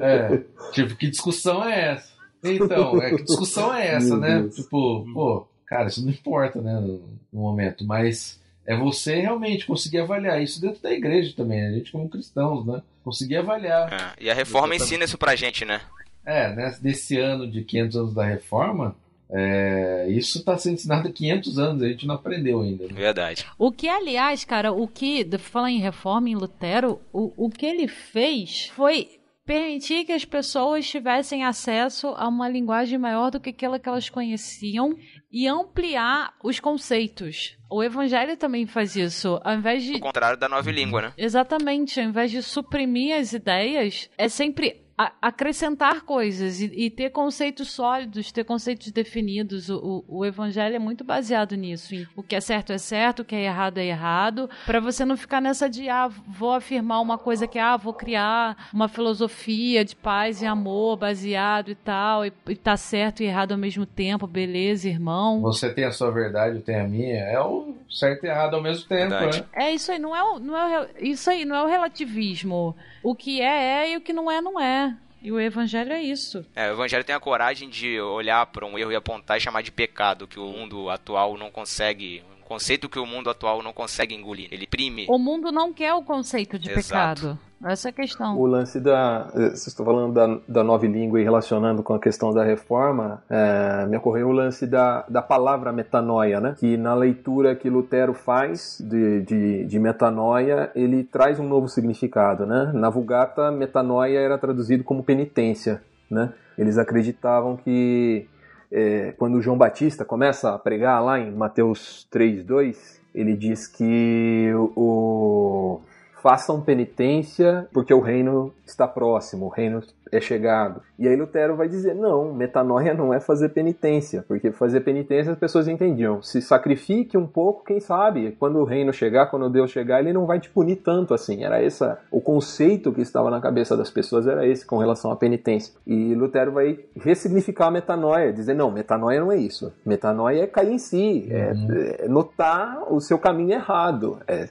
[0.00, 0.42] é,
[0.72, 2.12] tipo, que discussão é essa?
[2.44, 4.46] Então, é, que discussão é essa, né?
[4.48, 7.00] Tipo, pô, cara, isso não importa, né, no,
[7.32, 11.90] no, momento, mas é você realmente conseguir avaliar isso dentro da igreja também, a gente
[11.90, 12.82] como cristãos, né?
[13.02, 13.90] Conseguir avaliar.
[13.92, 15.80] É, e a reforma ensina isso pra gente, né?
[16.26, 18.94] É, né, nesse ano de 500 anos da reforma,
[19.30, 22.86] é, isso está sendo ensinado há 500 anos, a gente não aprendeu ainda.
[22.86, 22.92] Né?
[22.92, 23.44] Verdade.
[23.58, 27.88] O que, aliás, cara, o que, falar em reforma em Lutero, o, o que ele
[27.88, 29.08] fez foi
[29.46, 34.08] permitir que as pessoas tivessem acesso a uma linguagem maior do que aquela que elas
[34.08, 34.96] conheciam
[35.30, 37.56] e ampliar os conceitos.
[37.70, 39.40] O evangelho também faz isso.
[39.44, 39.94] Ao invés de.
[39.94, 41.12] O contrário da nova língua, né?
[41.16, 42.00] Exatamente.
[42.00, 48.30] Ao invés de suprimir as ideias, é sempre acrescentar coisas e, e, ter conceitos sólidos,
[48.30, 49.68] ter conceitos definidos.
[49.68, 51.94] O, o, o, evangelho é muito baseado nisso.
[51.94, 55.04] Em o que é certo é certo, o que é errado é errado, para você
[55.04, 59.84] não ficar nessa de, ah, vou afirmar uma coisa que, ah, vou criar uma filosofia
[59.84, 63.84] de paz e amor baseado e tal, e, e tá certo e errado ao mesmo
[63.84, 65.40] tempo, beleza, irmão.
[65.40, 68.62] Você tem a sua verdade, eu tenho a minha, é o certo e errado ao
[68.62, 69.40] mesmo tempo, verdade.
[69.40, 69.46] né?
[69.54, 72.76] É isso aí, não é, não é isso aí, não é o relativismo.
[73.04, 74.96] O que é, é e o que não é, não é.
[75.22, 76.44] E o evangelho é isso.
[76.56, 79.62] É, o evangelho tem a coragem de olhar para um erro e apontar e chamar
[79.62, 84.14] de pecado, que o mundo atual não consegue conceito que o mundo atual não consegue
[84.14, 84.48] engolir.
[84.50, 85.06] Ele prime.
[85.08, 87.22] O mundo não quer o conceito de Exato.
[87.22, 87.38] pecado.
[87.64, 88.38] Essa é a questão.
[88.38, 89.26] O lance da.
[89.34, 93.22] Eh, vocês estão falando da, da nova língua e relacionando com a questão da reforma,
[93.30, 96.56] é, me ocorreu o lance da, da palavra metanoia, né?
[96.58, 102.44] Que na leitura que Lutero faz de, de, de metanoia, ele traz um novo significado,
[102.44, 102.70] né?
[102.74, 106.34] Na Vulgata, metanoia era traduzido como penitência, né?
[106.58, 108.28] Eles acreditavam que
[108.76, 115.80] é, quando João Batista começa a pregar lá em Mateus 3,2, ele diz que o,
[116.20, 120.80] façam penitência porque o reino está próximo, o reino é chegado.
[120.98, 125.38] E aí Lutero vai dizer: não, metanoia não é fazer penitência, porque fazer penitência as
[125.38, 126.22] pessoas entendiam.
[126.22, 130.26] Se sacrifique um pouco, quem sabe, quando o reino chegar, quando Deus chegar, ele não
[130.26, 131.44] vai te punir tanto assim.
[131.44, 135.16] Era esse o conceito que estava na cabeça das pessoas era esse com relação à
[135.16, 135.74] penitência.
[135.86, 139.72] E Lutero vai ressignificar a metanoia, dizer: não, metanoia não é isso.
[139.84, 144.48] Metanoia é cair em si, é, é notar o seu caminho errado, é,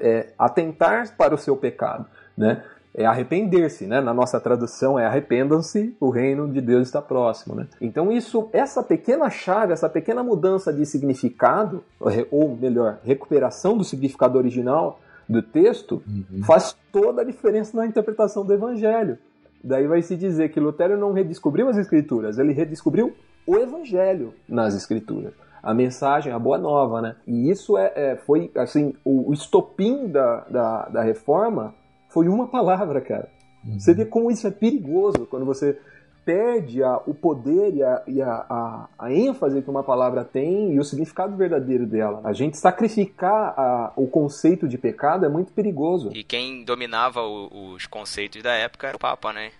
[0.00, 2.06] é atentar para o seu pecado,
[2.36, 2.62] né?
[2.94, 4.00] É arrepender-se, né?
[4.00, 7.66] Na nossa tradução é arrependam-se, o reino de Deus está próximo, né?
[7.80, 11.82] Então isso, essa pequena chave, essa pequena mudança de significado,
[12.30, 16.42] ou melhor, recuperação do significado original do texto, uhum.
[16.44, 19.18] faz toda a diferença na interpretação do evangelho.
[19.64, 23.14] Daí vai se dizer que Lutero não redescobriu as escrituras, ele redescobriu
[23.46, 25.32] o evangelho nas escrituras
[25.62, 27.14] a mensagem, a boa nova, né?
[27.24, 31.72] E isso é, é foi assim o, estopim da, da, da reforma
[32.12, 33.28] foi uma palavra, cara.
[33.64, 33.78] Uhum.
[33.78, 35.78] Você vê como isso é perigoso quando você
[36.24, 40.72] perde a, o poder e, a, e a, a, a, ênfase que uma palavra tem
[40.72, 42.20] e o significado verdadeiro dela.
[42.22, 46.10] A gente sacrificar a, o conceito de pecado é muito perigoso.
[46.14, 49.50] E quem dominava o, os conceitos da época era o Papa, né?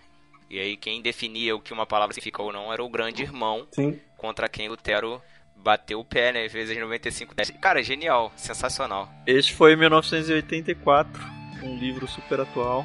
[0.49, 3.67] E aí quem definia o que uma palavra significa ou não era o grande irmão
[3.73, 3.99] Sim.
[4.17, 5.21] contra quem Lutero
[5.57, 6.47] bateu o pé, né?
[6.47, 7.35] Vezes 95.
[7.61, 9.09] Cara, genial, sensacional.
[9.27, 12.85] Este foi em 1984 um livro super atual.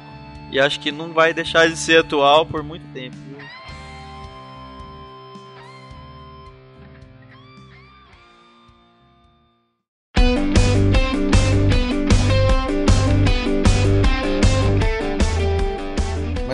[0.50, 3.16] E acho que não vai deixar de ser atual por muito tempo.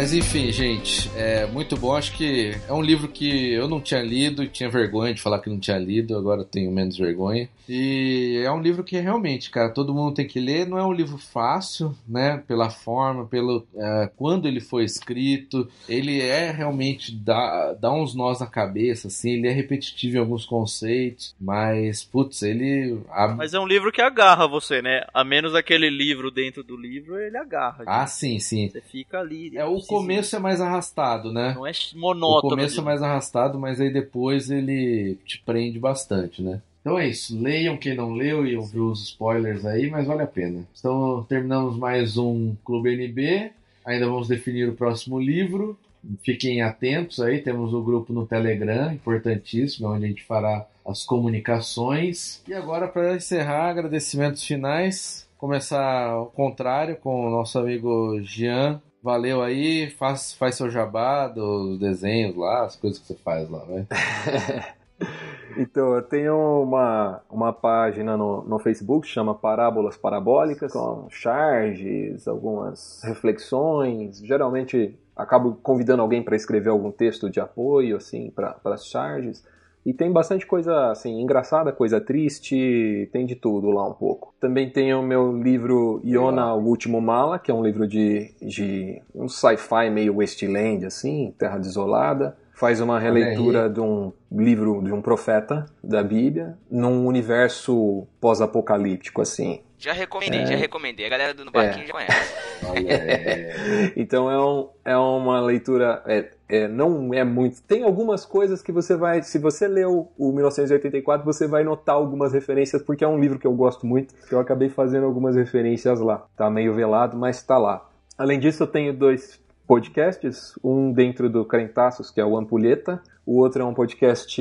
[0.05, 1.97] Mas enfim, gente, é muito bom.
[1.97, 5.39] Acho que é um livro que eu não tinha lido e tinha vergonha de falar
[5.39, 7.49] que não tinha lido, agora tenho menos vergonha.
[7.67, 10.67] E é um livro que realmente, cara, todo mundo tem que ler.
[10.67, 12.43] Não é um livro fácil, né?
[12.47, 15.67] Pela forma, pelo é, quando ele foi escrito.
[15.89, 19.31] Ele é realmente dá, dá uns nós na cabeça, assim.
[19.31, 23.01] Ele é repetitivo em alguns conceitos, mas putz, ele.
[23.39, 25.07] Mas é um livro que agarra você, né?
[25.15, 27.85] A menos aquele livro dentro do livro, ele agarra.
[27.87, 28.69] Ah, sim, sim.
[28.69, 29.57] Você fica ali.
[29.57, 31.55] É o começo é mais arrastado, né?
[31.55, 32.53] Não é monótono.
[32.53, 36.61] O começo é mais arrastado, mas aí depois ele te prende bastante, né?
[36.81, 37.41] Então é isso.
[37.41, 40.65] Leiam quem não leu e ouviu os spoilers aí, mas vale a pena.
[40.79, 43.53] Então terminamos mais um Clube NB.
[43.87, 45.79] Ainda vamos definir o próximo livro.
[46.23, 52.43] Fiquem atentos aí, temos o grupo no Telegram, importantíssimo, onde a gente fará as comunicações.
[52.47, 55.27] E agora, para encerrar, agradecimentos finais.
[55.39, 61.79] Começar ao contrário com o nosso amigo Jean Valeu aí, faz, faz seu jabá dos
[61.79, 63.87] desenhos lá, as coisas que você faz lá, né?
[65.59, 73.03] então, eu tenho uma, uma página no, no Facebook, chama Parábolas Parabólicas, com charges, algumas
[73.05, 74.21] reflexões.
[74.21, 79.45] Geralmente acabo convidando alguém para escrever algum texto de apoio, assim, para as charges.
[79.85, 84.35] E tem bastante coisa assim, engraçada, coisa triste, tem de tudo lá um pouco.
[84.41, 89.03] Também tem o meu livro Iona, o Último Mala, que é um livro de, de
[89.15, 92.37] um sci-fi meio Westland, assim, Terra Desolada.
[92.55, 99.61] Faz uma releitura de um livro de um profeta da Bíblia num universo pós-apocalíptico, assim.
[99.77, 100.47] Já recomendei, é...
[100.47, 101.05] já recomendei.
[101.05, 101.87] A galera do Barquinho é.
[101.87, 102.35] já conhece.
[103.97, 106.03] então é, um, é uma leitura.
[106.07, 107.63] É, é, não é muito.
[107.63, 109.23] Tem algumas coisas que você vai.
[109.23, 113.47] Se você leu o 1984, você vai notar algumas referências, porque é um livro que
[113.47, 114.15] eu gosto muito.
[114.29, 116.27] Que eu acabei fazendo algumas referências lá.
[116.37, 117.89] Tá meio velado, mas tá lá.
[118.17, 123.39] Além disso, eu tenho dois podcasts, um dentro do Crentaços, que é o Ampulheta, o
[123.39, 124.41] outro é um podcast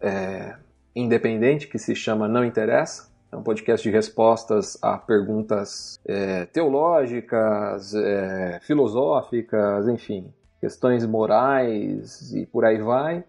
[0.00, 0.54] é,
[0.94, 7.94] independente que se chama Não Interessa, é um podcast de respostas a perguntas é, teológicas,
[7.94, 13.24] é, filosóficas, enfim, questões morais e por aí vai.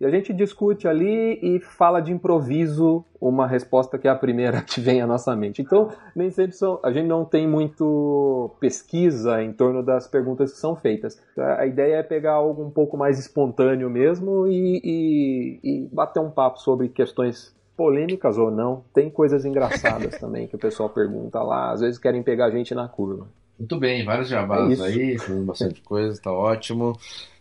[0.00, 4.62] E a gente discute ali e fala de improviso uma resposta que é a primeira
[4.62, 5.60] que vem à nossa mente.
[5.60, 10.58] Então, nem sempre são, a gente não tem muito pesquisa em torno das perguntas que
[10.58, 11.20] são feitas.
[11.36, 16.30] A ideia é pegar algo um pouco mais espontâneo mesmo e, e, e bater um
[16.30, 18.84] papo sobre questões polêmicas ou não.
[18.94, 21.72] Tem coisas engraçadas também que o pessoal pergunta lá.
[21.72, 23.26] Às vezes querem pegar a gente na curva.
[23.58, 26.98] Muito bem, vários jabás é aí, falando bastante coisa, tá ótimo.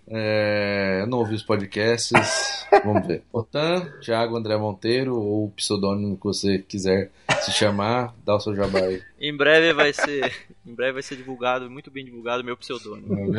[0.10, 2.66] É, eu não ouvi os podcasts.
[2.84, 3.24] Vamos ver.
[3.32, 7.12] Otan, Thiago André Monteiro, ou o pseudônimo que você quiser
[7.42, 9.02] se chamar, dá o seu jabá aí.
[9.20, 10.34] Em breve vai ser.
[10.66, 13.16] Em breve vai ser divulgado, muito bem divulgado, meu pseudônimo.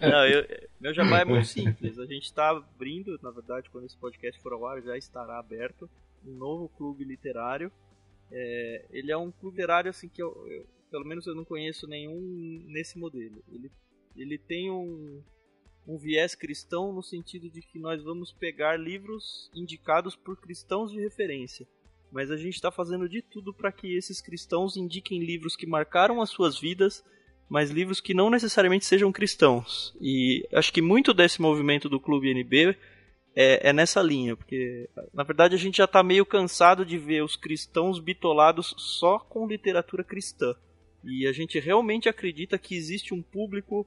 [0.00, 0.46] não, eu,
[0.80, 1.98] meu jabá é muito simples.
[1.98, 5.88] A gente está abrindo, na verdade, quando esse podcast for ao ar, já estará aberto
[6.26, 7.72] um novo clube literário.
[8.30, 11.88] É, ele é um clube literário assim que eu, eu, pelo menos eu não conheço
[11.88, 13.42] nenhum nesse modelo.
[13.50, 13.72] Ele
[14.14, 15.22] ele tem um,
[15.86, 21.00] um viés cristão no sentido de que nós vamos pegar livros indicados por cristãos de
[21.00, 21.66] referência.
[22.12, 26.20] Mas a gente está fazendo de tudo para que esses cristãos indiquem livros que marcaram
[26.20, 27.02] as suas vidas,
[27.48, 29.96] mas livros que não necessariamente sejam cristãos.
[29.98, 32.76] E acho que muito desse movimento do Clube NB
[33.34, 37.24] é, é, nessa linha, porque na verdade a gente já está meio cansado de ver
[37.24, 40.54] os cristãos bitolados só com literatura cristã.
[41.04, 43.86] E a gente realmente acredita que existe um público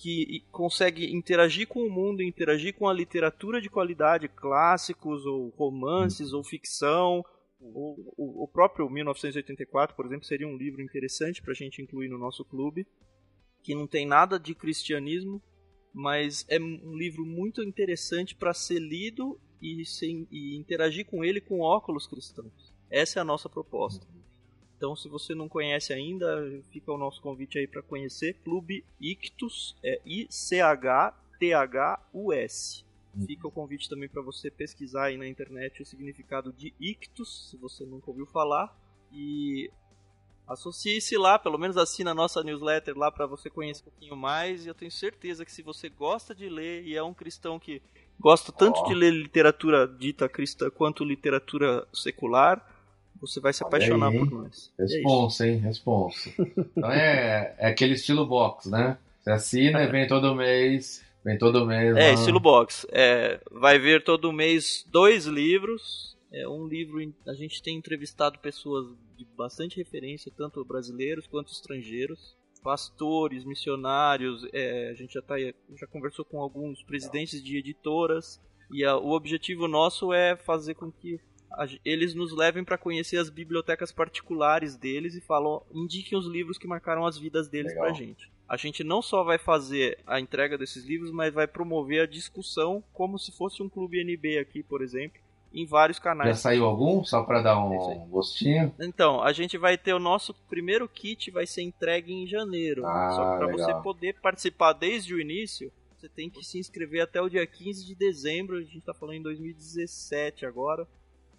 [0.00, 6.32] que consegue interagir com o mundo, interagir com a literatura de qualidade, clássicos ou romances
[6.32, 7.22] ou ficção.
[7.60, 12.16] O, o, próprio 1984, por exemplo, seria um livro interessante para a gente incluir no
[12.16, 12.86] nosso clube,
[13.62, 15.42] que não tem nada de cristianismo,
[15.92, 19.82] mas é um livro muito interessante para ser lido e,
[20.30, 22.72] e interagir com ele com óculos cristãos.
[22.90, 24.06] Essa é a nossa proposta.
[24.80, 29.76] Então, se você não conhece ainda, fica o nosso convite aí para conhecer Clube Ictus,
[29.84, 31.20] é I-C-H-T-H-U-S.
[33.26, 37.58] Fica o convite também para você pesquisar aí na internet o significado de ictus, se
[37.58, 38.74] você nunca ouviu falar.
[39.12, 39.70] E
[40.48, 44.64] associe-se lá, pelo menos assina a nossa newsletter lá para você conhecer um pouquinho mais.
[44.64, 47.82] E eu tenho certeza que se você gosta de ler e é um cristão que
[48.18, 48.84] gosta tanto oh.
[48.88, 52.79] de ler literatura dita cristã quanto literatura secular,
[53.20, 54.72] você vai se apaixonar aí, por nós.
[54.78, 55.56] É Responsa, é hein?
[55.58, 56.30] Responsa.
[56.38, 58.96] Então é, é aquele estilo box, né?
[59.20, 61.04] Você assina e vem todo mês.
[61.24, 61.96] Vem todo mês.
[61.96, 62.12] É, lá.
[62.12, 62.86] estilo box.
[62.90, 66.16] É, vai ver todo mês dois livros.
[66.32, 66.98] É um livro.
[67.26, 72.36] A gente tem entrevistado pessoas de bastante referência, tanto brasileiros quanto estrangeiros.
[72.62, 78.40] pastores, missionários, é, a gente já, tá, já conversou com alguns presidentes de editoras,
[78.70, 81.18] e a, o objetivo nosso é fazer com que
[81.84, 86.66] eles nos levem para conhecer as bibliotecas particulares deles e falam, indiquem os livros que
[86.66, 88.30] marcaram as vidas deles para a gente.
[88.48, 92.82] A gente não só vai fazer a entrega desses livros, mas vai promover a discussão
[92.92, 95.20] como se fosse um clube NB aqui, por exemplo,
[95.52, 96.30] em vários canais.
[96.30, 97.04] Já saiu algum?
[97.04, 98.74] Só para dar um gostinho?
[98.80, 102.84] Então, a gente vai ter o nosso primeiro kit, vai ser entregue em janeiro.
[102.86, 107.20] Ah, Só para você poder participar desde o início, você tem que se inscrever até
[107.20, 108.56] o dia 15 de dezembro.
[108.56, 110.88] A gente está falando em 2017 agora.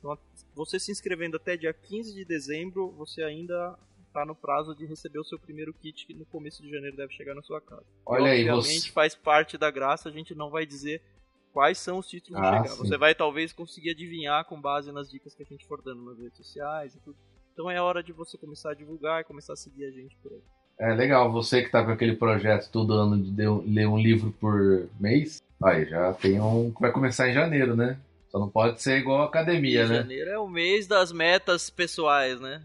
[0.02, 0.18] Então,
[0.56, 3.78] você se inscrevendo até dia 15 de dezembro, você ainda
[4.08, 7.14] está no prazo de receber o seu primeiro kit que no começo de janeiro deve
[7.14, 7.86] chegar na sua casa.
[8.06, 8.89] Olha aí, você...
[8.89, 11.02] faz parte da graça, a gente não vai dizer
[11.54, 12.76] quais são os títulos ah, a chegar.
[12.76, 12.78] Sim.
[12.80, 16.20] Você vai talvez conseguir adivinhar com base nas dicas que a gente for dando nas
[16.20, 17.16] redes sociais e tudo.
[17.54, 20.32] Então é hora de você começar a divulgar e começar a seguir a gente por
[20.32, 20.41] aí.
[20.80, 24.89] É legal, você que está com aquele projeto todo ano de ler um livro por
[24.99, 27.99] mês, aí já tem um que vai começar em janeiro, né?
[28.32, 29.95] Só não pode ser igual a academia, né?
[29.95, 32.61] Janeiro é o mês das metas pessoais, né?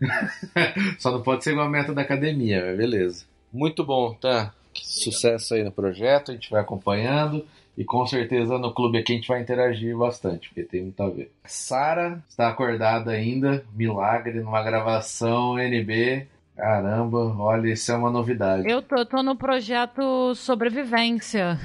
[0.96, 3.24] Só não pode ser igual a meta da academia, mas beleza.
[3.52, 4.54] Muito bom, tá?
[4.72, 7.44] Sucesso aí no projeto, a gente vai acompanhando.
[7.76, 11.10] E com certeza no clube aqui a gente vai interagir bastante, porque tem muito a
[11.10, 11.32] ver.
[11.44, 16.28] Sara está acordada ainda, milagre, numa gravação NB.
[16.56, 18.70] Caramba, olha, isso é uma novidade.
[18.70, 21.58] Eu tô, tô no projeto Sobrevivência.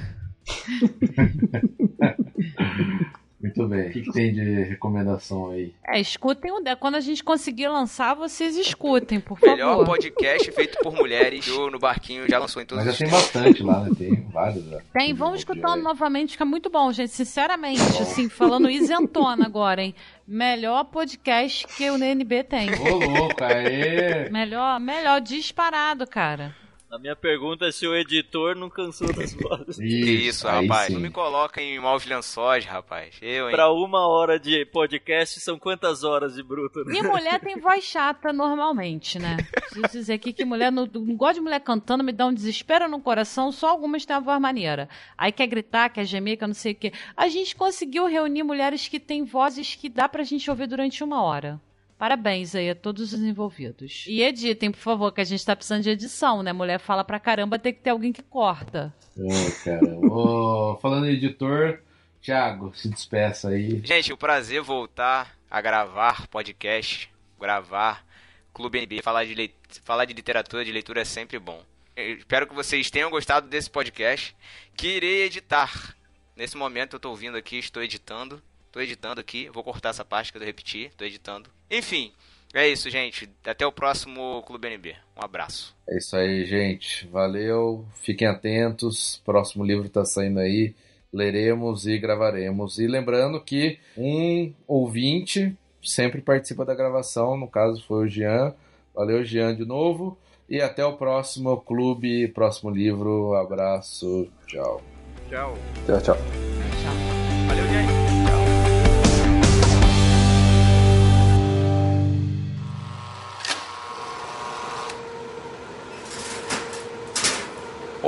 [3.42, 3.88] Muito bem.
[3.88, 5.74] O que, que, tem de recomendação aí?
[5.84, 6.62] É, escutem o.
[6.78, 9.56] Quando a gente conseguir lançar, vocês escutem, por favor.
[9.56, 11.48] Melhor podcast feito por mulheres.
[11.48, 13.90] O No Barquinho já lançou em todos Mas já tem bastante lá, né?
[13.98, 14.64] Tem vários.
[14.64, 14.80] Né?
[14.92, 17.10] Tem, vamos escutando novamente, fica muito bom, gente.
[17.10, 18.02] Sinceramente, bom.
[18.02, 19.92] assim, falando isentona agora, hein?
[20.26, 22.68] Melhor podcast que o NB tem.
[22.70, 24.30] Ô, louco, aê!
[24.30, 26.61] Melhor, melhor disparado, cara.
[26.92, 29.78] A minha pergunta é se o editor não cansou das vozes.
[29.78, 30.88] Que isso, rapaz.
[30.88, 30.92] Sim.
[30.92, 33.16] Não me coloca em maus lençóis, rapaz.
[33.22, 33.54] Eu, hein?
[33.54, 36.98] Pra uma hora de podcast, são quantas horas de bruto, né?
[36.98, 39.38] E mulher tem voz chata normalmente, né?
[39.52, 42.86] Preciso dizer aqui que mulher, não, não gosto de mulher cantando, me dá um desespero
[42.86, 44.86] no coração, só algumas têm a voz maneira.
[45.16, 46.92] Aí quer gritar, quer gemer, quer não sei o quê.
[47.16, 51.22] A gente conseguiu reunir mulheres que têm vozes que dá pra gente ouvir durante uma
[51.22, 51.58] hora.
[52.02, 54.06] Parabéns aí a todos os envolvidos.
[54.08, 56.52] E editem, por favor, que a gente tá precisando de edição, né?
[56.52, 58.92] Mulher fala pra caramba, tem que ter alguém que corta.
[59.16, 59.98] É, cara.
[60.10, 61.78] oh, falando em editor,
[62.20, 63.80] Thiago, se despeça aí.
[63.84, 67.08] Gente, o prazer voltar a gravar podcast,
[67.40, 68.04] gravar
[68.52, 71.62] Clube NBA, falar de, leit falar de literatura, de leitura é sempre bom.
[71.94, 74.34] Eu espero que vocês tenham gostado desse podcast,
[74.74, 75.96] que irei editar.
[76.34, 78.42] Nesse momento eu tô ouvindo aqui, estou editando.
[78.72, 81.50] Tô editando aqui, vou cortar essa parte que eu repeti, tô editando.
[81.70, 82.10] Enfim,
[82.54, 83.28] é isso, gente.
[83.44, 84.94] Até o próximo Clube NB.
[85.16, 85.76] Um abraço.
[85.88, 87.06] É isso aí, gente.
[87.08, 87.86] Valeu.
[87.94, 89.22] Fiquem atentos.
[89.24, 90.74] Próximo livro tá saindo aí.
[91.12, 92.78] Leremos e gravaremos.
[92.78, 97.36] E lembrando que um ouvinte sempre participa da gravação.
[97.36, 98.54] No caso foi o Jean.
[98.94, 100.18] Valeu, Jean, de novo.
[100.48, 103.34] E até o próximo clube, próximo livro.
[103.34, 104.28] Abraço.
[104.46, 104.82] Tchau.
[105.30, 105.54] Tchau.
[105.86, 106.71] Tchau, tchau.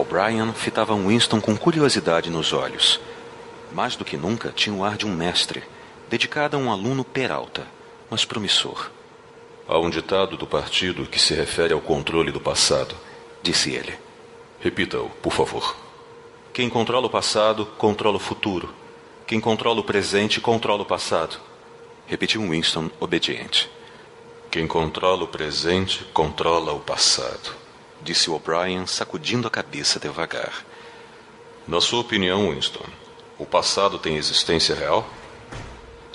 [0.04, 3.00] O'Brien fitava Winston com curiosidade nos olhos.
[3.72, 5.62] Mais do que nunca, tinha o ar de um mestre,
[6.10, 7.66] dedicado a um aluno peralta,
[8.10, 8.90] mas promissor.
[9.66, 12.94] Há um ditado do partido que se refere ao controle do passado,
[13.42, 13.94] disse ele.
[14.60, 15.74] Repita-o, por favor.
[16.52, 18.74] Quem controla o passado, controla o futuro.
[19.26, 21.38] Quem controla o presente, controla o passado.
[22.06, 23.70] Repetiu Winston, obediente.
[24.50, 27.63] Quem controla o presente, controla o passado
[28.04, 30.64] disse O'Brien, sacudindo a cabeça devagar.
[31.66, 32.84] Na sua opinião, Winston,
[33.38, 35.08] o passado tem existência real?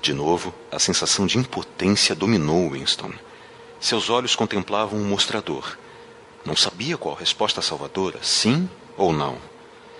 [0.01, 3.11] De novo, a sensação de impotência dominou Winston.
[3.79, 5.77] Seus olhos contemplavam um mostrador.
[6.45, 9.37] Não sabia qual resposta salvadora, sim ou não.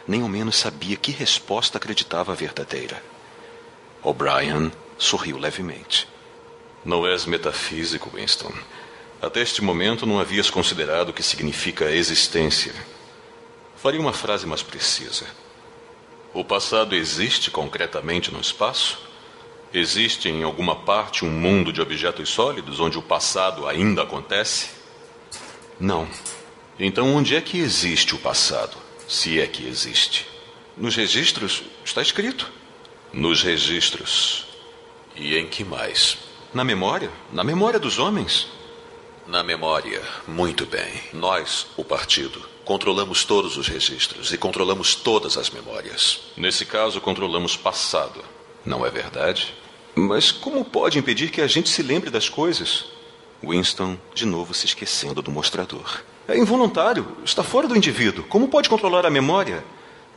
[0.07, 3.03] Nem ao menos sabia que resposta acreditava verdadeira.
[4.03, 6.07] O'Brien sorriu levemente.
[6.85, 8.53] Não és metafísico, Winston.
[9.21, 12.73] Até este momento não havias considerado o que significa existência.
[13.75, 15.25] Faria uma frase mais precisa.
[16.33, 18.97] O passado existe concretamente no espaço?
[19.73, 24.69] Existe em alguma parte um mundo de objetos sólidos onde o passado ainda acontece?
[25.79, 26.07] Não.
[26.79, 30.27] Então onde é que existe o passado, se é que existe?
[30.77, 32.49] Nos registros está escrito.
[33.11, 34.45] Nos registros.
[35.13, 36.17] E em que mais?
[36.53, 38.58] Na memória, na memória dos homens.
[39.29, 40.91] Na memória, muito bem.
[41.13, 46.21] Nós, o partido, controlamos todos os registros e controlamos todas as memórias.
[46.35, 48.25] Nesse caso, controlamos passado.
[48.65, 49.53] Não é verdade?
[49.93, 52.85] Mas como pode impedir que a gente se lembre das coisas?
[53.43, 56.01] Winston, de novo se esquecendo do mostrador.
[56.27, 58.25] É involuntário, está fora do indivíduo.
[58.25, 59.63] Como pode controlar a memória?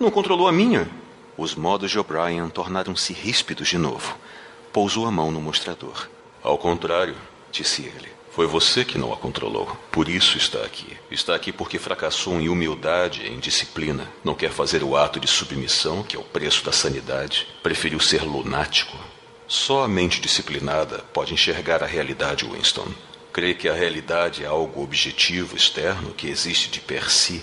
[0.01, 0.89] Não controlou a minha.
[1.37, 4.17] Os modos de O'Brien tornaram-se ríspidos de novo.
[4.73, 6.09] Pousou a mão no mostrador.
[6.43, 7.15] Ao contrário,
[7.51, 8.22] disse ele.
[8.35, 9.67] Foi você que não a controlou.
[9.91, 10.97] Por isso está aqui.
[11.11, 14.11] Está aqui porque fracassou em humildade, em disciplina.
[14.25, 17.47] Não quer fazer o ato de submissão, que é o preço da sanidade.
[17.63, 18.97] Preferiu ser lunático.
[19.47, 22.89] Só a mente disciplinada pode enxergar a realidade, Winston.
[23.35, 27.43] Crê que a realidade é algo objetivo, externo, que existe de per si.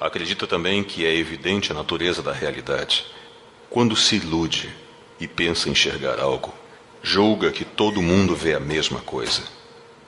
[0.00, 3.04] Acredita também que é evidente a natureza da realidade.
[3.68, 4.74] Quando se ilude
[5.20, 6.54] e pensa enxergar algo,
[7.02, 9.57] julga que todo mundo vê a mesma coisa.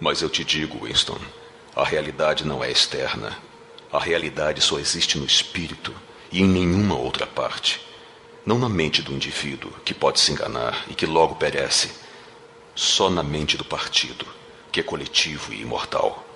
[0.00, 1.18] Mas eu te digo, Winston,
[1.76, 3.36] a realidade não é externa.
[3.92, 5.94] A realidade só existe no espírito
[6.32, 7.80] e em nenhuma outra parte.
[8.46, 11.90] Não na mente do indivíduo, que pode se enganar e que logo perece.
[12.74, 14.26] Só na mente do partido,
[14.72, 16.26] que é coletivo e imortal.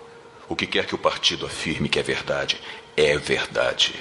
[0.46, 2.60] O que quer que o partido afirme que é verdade,
[2.94, 3.94] é verdade.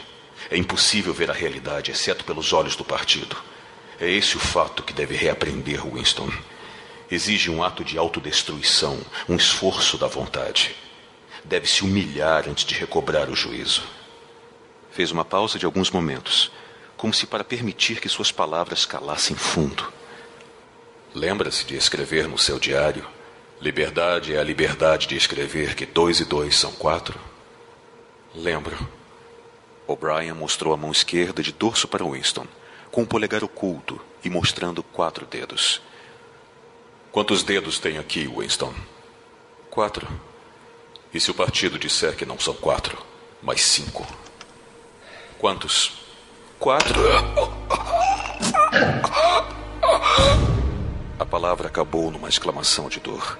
[0.51, 3.38] É impossível ver a realidade exceto pelos olhos do partido.
[3.97, 6.30] É esse o fato que deve reaprender Winston
[7.14, 8.99] exige um ato de autodestruição,
[9.30, 10.76] um esforço da vontade.
[11.43, 13.84] Deve se humilhar antes de recobrar o juízo.
[14.91, 16.51] Fez uma pausa de alguns momentos,
[16.97, 19.91] como se para permitir que suas palavras calassem fundo.
[21.14, 23.05] Lembra-se de escrever no seu diário:
[23.61, 27.20] Liberdade é a liberdade de escrever que dois e dois são quatro?
[28.34, 28.78] Lembro.
[29.86, 32.47] O'Brien mostrou a mão esquerda de dorso para Winston,
[32.89, 35.82] com o polegar oculto e mostrando quatro dedos.
[37.14, 38.74] Quantos dedos tem aqui, Winston?
[39.70, 40.07] Quatro.
[41.14, 42.97] E se o partido disser que não são quatro,
[43.39, 44.03] mas cinco?
[45.38, 46.01] Quantos?
[46.57, 46.99] Quatro.
[51.20, 53.38] A palavra acabou numa exclamação de dor.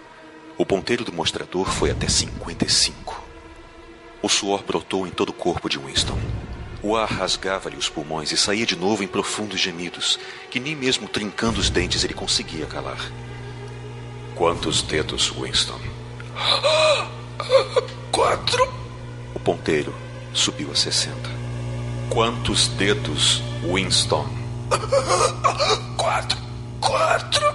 [0.56, 3.24] O ponteiro do mostrador foi até 55.
[4.22, 6.20] O suor brotou em todo o corpo de Winston.
[6.84, 10.20] O ar rasgava-lhe os pulmões e saía de novo em profundos gemidos,
[10.52, 13.00] que nem mesmo trincando os dentes ele conseguia calar.
[14.36, 15.80] Quantos dedos, Winston?
[18.12, 18.74] Quatro.
[19.36, 19.94] O ponteiro
[20.34, 21.16] subiu a 60.
[22.10, 24.28] Quantos dedos, Winston?
[25.98, 26.38] Quatro.
[26.82, 27.46] Quatro.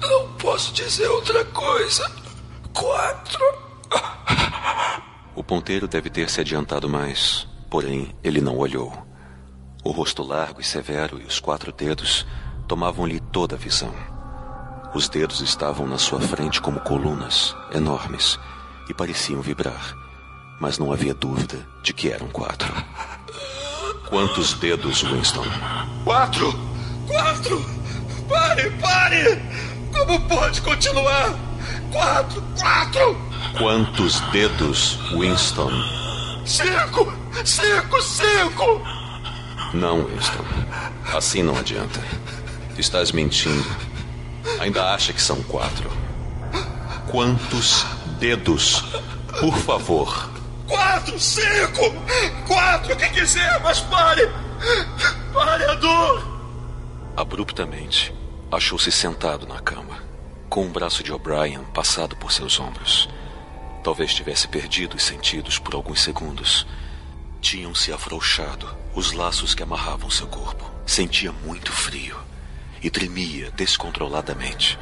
[0.00, 2.10] Não posso dizer outra coisa.
[2.72, 3.44] Quatro.
[5.34, 8.92] O ponteiro deve ter se adiantado mais, porém ele não olhou.
[9.84, 12.24] O rosto largo e severo e os quatro dedos
[12.68, 14.15] tomavam-lhe toda a visão.
[14.96, 18.40] Os dedos estavam na sua frente como colunas, enormes,
[18.88, 19.94] e pareciam vibrar.
[20.58, 22.72] Mas não havia dúvida de que eram quatro.
[24.08, 25.44] Quantos dedos, Winston?
[26.02, 26.50] Quatro!
[27.06, 27.62] Quatro!
[28.26, 29.38] Pare, pare!
[29.92, 31.34] Como pode continuar?
[31.92, 33.18] Quatro, quatro!
[33.58, 35.72] Quantos dedos, Winston?
[36.46, 37.12] Cinco!
[37.44, 38.80] Cinco, cinco!
[39.74, 40.44] Não, Winston.
[41.14, 42.02] Assim não adianta.
[42.78, 43.95] Estás mentindo.
[44.60, 45.90] Ainda acha que são quatro.
[47.10, 47.84] Quantos
[48.18, 48.82] dedos?
[49.40, 50.30] Por favor.
[50.66, 51.94] Quatro, cinco,
[52.46, 54.28] quatro, o que quiser, mas pare!
[55.32, 56.36] Pare a dor!
[57.16, 58.12] Abruptamente,
[58.50, 60.02] achou-se sentado na cama,
[60.48, 63.08] com o braço de O'Brien passado por seus ombros.
[63.84, 66.66] Talvez tivesse perdido os sentidos por alguns segundos.
[67.40, 70.68] Tinham-se afrouxado os laços que amarravam seu corpo.
[70.84, 72.25] Sentia muito frio
[72.86, 74.78] e tremia descontroladamente.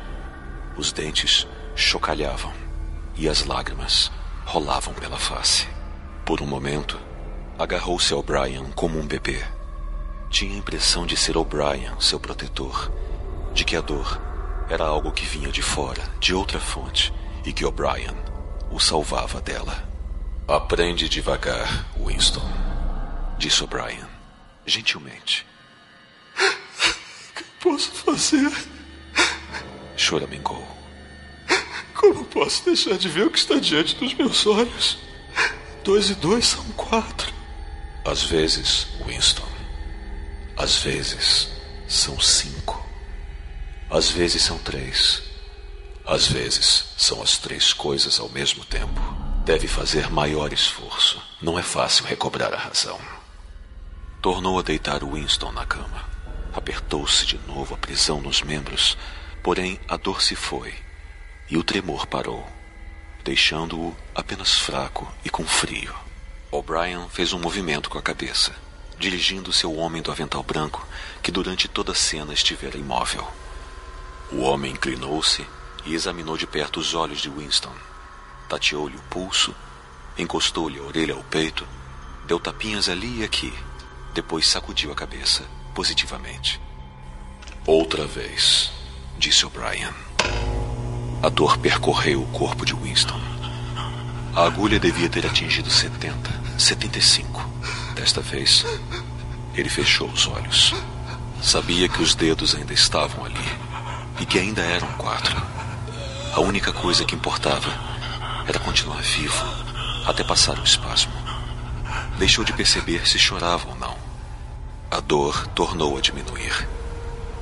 [0.77, 2.53] Os dentes chocalhavam
[3.17, 4.13] e as lágrimas
[4.45, 5.67] rolavam pela face.
[6.23, 7.01] Por um momento,
[7.59, 9.43] agarrou-se ao Brian como um bebê.
[10.29, 12.93] Tinha a impressão de ser O'Brien seu protetor,
[13.55, 14.21] de que a dor
[14.69, 17.11] era algo que vinha de fora, de outra fonte,
[17.43, 18.15] e que O'Brien
[18.71, 19.83] o salvava dela.
[20.47, 22.47] Aprende devagar, Winston,
[23.39, 24.05] disse O'Brien,
[24.67, 25.54] gentilmente
[27.75, 28.53] posso fazer?
[29.97, 30.65] Choramingou.
[31.93, 34.99] Como posso deixar de ver o que está diante dos meus olhos?
[35.83, 37.33] Dois e dois são quatro.
[38.05, 39.49] Às vezes, Winston.
[40.57, 41.49] Às vezes
[41.89, 42.87] são cinco.
[43.91, 45.23] Às vezes são três.
[46.07, 49.01] Às vezes são as três coisas ao mesmo tempo.
[49.45, 51.21] Deve fazer maior esforço.
[51.43, 53.01] Não é fácil recobrar a razão.
[54.23, 56.14] Tornou a deitar Winston na cama.
[56.55, 58.97] Apertou-se de novo a prisão nos membros,
[59.43, 60.75] porém a dor se foi
[61.49, 62.47] e o tremor parou,
[63.23, 65.95] deixando-o apenas fraco e com frio.
[66.51, 68.55] O'Brien fez um movimento com a cabeça,
[68.99, 70.87] dirigindo-se ao homem do avental branco,
[71.23, 73.27] que durante toda a cena estivera imóvel.
[74.33, 75.47] O homem inclinou-se
[75.85, 77.73] e examinou de perto os olhos de Winston.
[78.49, 79.55] Tateou-lhe o pulso,
[80.17, 81.67] encostou-lhe a orelha ao peito,
[82.27, 83.53] deu tapinhas ali e aqui,
[84.15, 85.45] depois sacudiu a cabeça,
[85.75, 86.61] positivamente.
[87.67, 88.73] Outra vez,
[89.19, 89.93] disse O'Brien.
[91.23, 93.21] A dor percorreu o corpo de Winston.
[94.35, 97.49] A agulha devia ter atingido 70, 75.
[97.95, 98.65] Desta vez,
[99.55, 100.75] ele fechou os olhos.
[101.43, 103.59] Sabia que os dedos ainda estavam ali
[104.21, 105.41] e que ainda eram quatro.
[106.35, 107.69] A única coisa que importava
[108.47, 109.45] era continuar vivo
[110.07, 111.13] até passar o espasmo.
[112.19, 114.04] Deixou de perceber se chorava ou não.
[114.95, 116.69] A dor tornou a diminuir.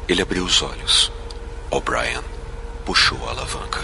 [0.08, 1.12] Ele abriu os olhos.
[1.70, 2.22] O'Brien
[2.86, 3.78] puxou a alavanca.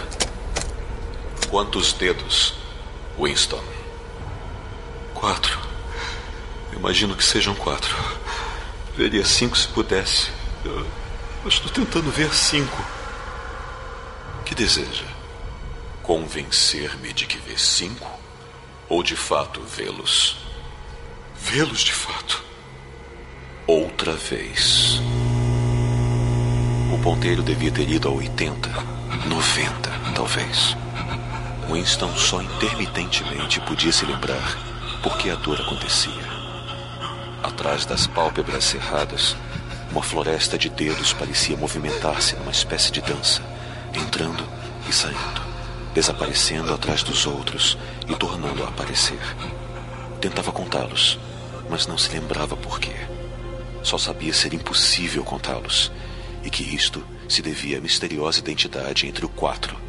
[1.51, 2.55] Quantos dedos,
[3.15, 3.63] Winston?
[5.13, 5.59] Quatro.
[6.73, 7.95] Imagino que sejam quatro.
[8.97, 10.31] Veria cinco se pudesse.
[10.65, 10.87] Eu,
[11.45, 12.83] estou tentando ver cinco.
[14.45, 15.05] Que deseja?
[16.01, 18.19] Convencer-me de que vê cinco?
[18.87, 20.37] Ou de fato vê-los?
[21.35, 22.48] Vê-los de fato.
[23.69, 24.99] Outra vez.
[26.91, 28.67] O ponteiro devia ter ido a 80,
[29.27, 30.75] 90, talvez.
[31.71, 34.57] Winston só intermitentemente podia se lembrar
[35.03, 36.11] por que a dor acontecia.
[37.43, 39.37] Atrás das pálpebras cerradas,
[39.91, 43.43] uma floresta de dedos parecia movimentar-se numa espécie de dança,
[43.93, 44.43] entrando
[44.89, 45.41] e saindo,
[45.93, 49.21] desaparecendo atrás dos outros e tornando a aparecer.
[50.19, 51.19] Tentava contá-los,
[51.69, 53.08] mas não se lembrava por quê.
[53.83, 55.91] Só sabia ser impossível contá-los
[56.43, 59.79] e que isto se devia à misteriosa identidade entre o quatro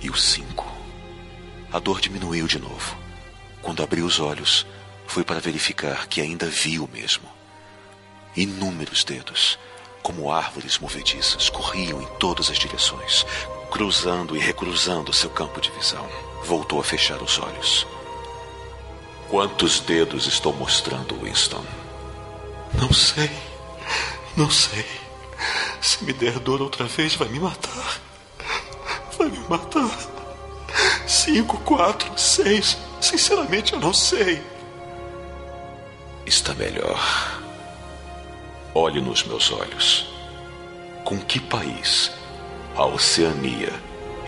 [0.00, 0.70] e o cinco.
[1.72, 2.96] A dor diminuiu de novo.
[3.60, 4.66] Quando abriu os olhos,
[5.06, 7.28] foi para verificar que ainda viu mesmo.
[8.36, 9.58] Inúmeros dedos,
[10.02, 13.24] como árvores movediças, corriam em todas as direções,
[13.70, 16.08] cruzando e recruzando seu campo de visão.
[16.44, 17.86] Voltou a fechar os olhos.
[19.28, 21.64] Quantos dedos estou mostrando, Winston?
[22.80, 23.30] Não sei.
[24.36, 24.84] Não sei.
[25.80, 28.00] Se me der dor outra vez, vai me matar.
[29.16, 29.90] Vai me matar.
[31.06, 32.76] Cinco, quatro, seis.
[33.00, 34.42] Sinceramente, eu não sei.
[36.26, 36.98] Está melhor.
[38.74, 40.08] Olhe nos meus olhos.
[41.04, 42.10] Com que país
[42.74, 43.72] a Oceania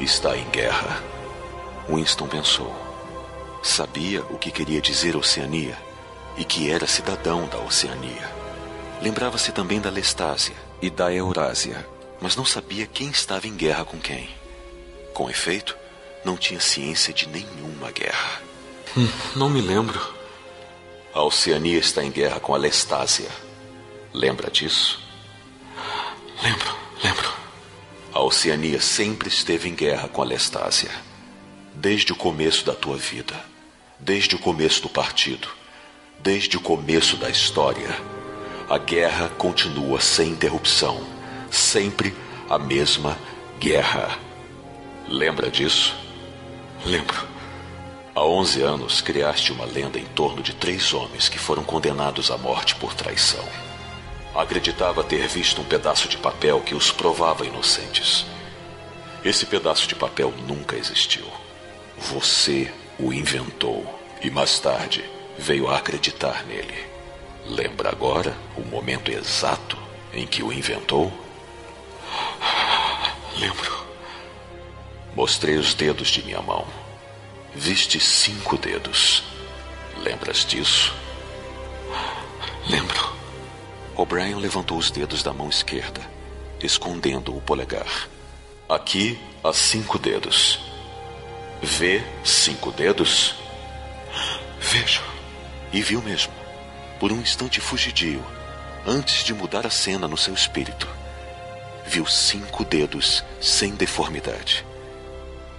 [0.01, 1.03] está em guerra?
[1.89, 2.73] Winston pensou.
[3.63, 5.77] Sabia o que queria dizer Oceania
[6.37, 8.36] e que era cidadão da Oceania.
[9.01, 11.87] Lembrava-se também da Lestásia e da Eurásia,
[12.21, 14.29] mas não sabia quem estava em guerra com quem.
[15.13, 15.77] Com efeito,
[16.25, 18.43] não tinha ciência de nenhuma guerra.
[18.97, 20.01] Hum, não me lembro.
[21.13, 23.31] A Oceania está em guerra com a Lestásia.
[24.13, 25.01] Lembra disso?
[26.43, 27.31] Lembro, lembro.
[28.13, 30.91] A Oceania sempre esteve em guerra com a Lestásia.
[31.75, 33.35] Desde o começo da tua vida.
[33.99, 35.49] Desde o começo do partido.
[36.19, 38.16] Desde o começo da história.
[38.69, 41.01] A guerra continua sem interrupção.
[41.49, 42.13] Sempre
[42.51, 43.17] a mesma
[43.61, 44.19] guerra.
[45.07, 45.95] Lembra disso?
[46.85, 47.29] Lembro.
[48.13, 52.37] Há 11 anos criaste uma lenda em torno de três homens que foram condenados à
[52.37, 53.45] morte por traição.
[54.35, 58.27] Acreditava ter visto um pedaço de papel que os provava inocentes.
[59.25, 61.27] Esse pedaço de papel nunca existiu.
[61.97, 63.87] Você o inventou
[64.21, 65.05] e mais tarde
[65.39, 66.96] veio a acreditar nele.
[67.49, 69.79] Lembra agora o momento exato
[70.13, 71.13] em que o inventou?
[73.39, 73.87] Lembro.
[75.15, 76.67] Mostrei os dedos de minha mão.
[77.55, 79.23] Viste cinco dedos.
[79.99, 80.95] Lembras disso?
[82.69, 83.15] Lembro.
[83.95, 86.03] O'Brien levantou os dedos da mão esquerda,
[86.61, 88.09] escondendo o polegar.
[88.69, 90.59] Aqui há cinco dedos.
[91.63, 93.37] Vê cinco dedos?
[94.61, 95.03] Vejo.
[95.73, 96.46] E viu mesmo.
[96.99, 98.25] Por um instante fugidio,
[98.87, 100.89] antes de mudar a cena no seu espírito.
[101.87, 104.65] Viu cinco dedos sem deformidade.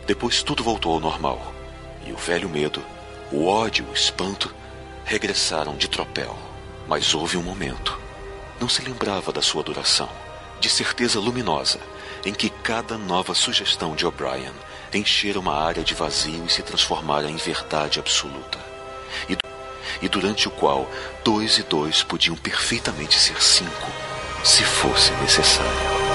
[0.05, 1.53] Depois tudo voltou ao normal.
[2.05, 2.83] E o velho medo,
[3.31, 4.53] o ódio, o espanto
[5.05, 6.37] regressaram de tropel.
[6.87, 7.99] Mas houve um momento.
[8.59, 10.09] Não se lembrava da sua duração,
[10.59, 11.79] de certeza luminosa,
[12.25, 14.53] em que cada nova sugestão de O'Brien
[14.93, 18.57] enchera uma área de vazio e se transformara em verdade absoluta.
[19.29, 19.37] E,
[20.01, 20.89] e durante o qual
[21.23, 23.91] dois e dois podiam perfeitamente ser cinco,
[24.43, 26.06] se fosse necessário.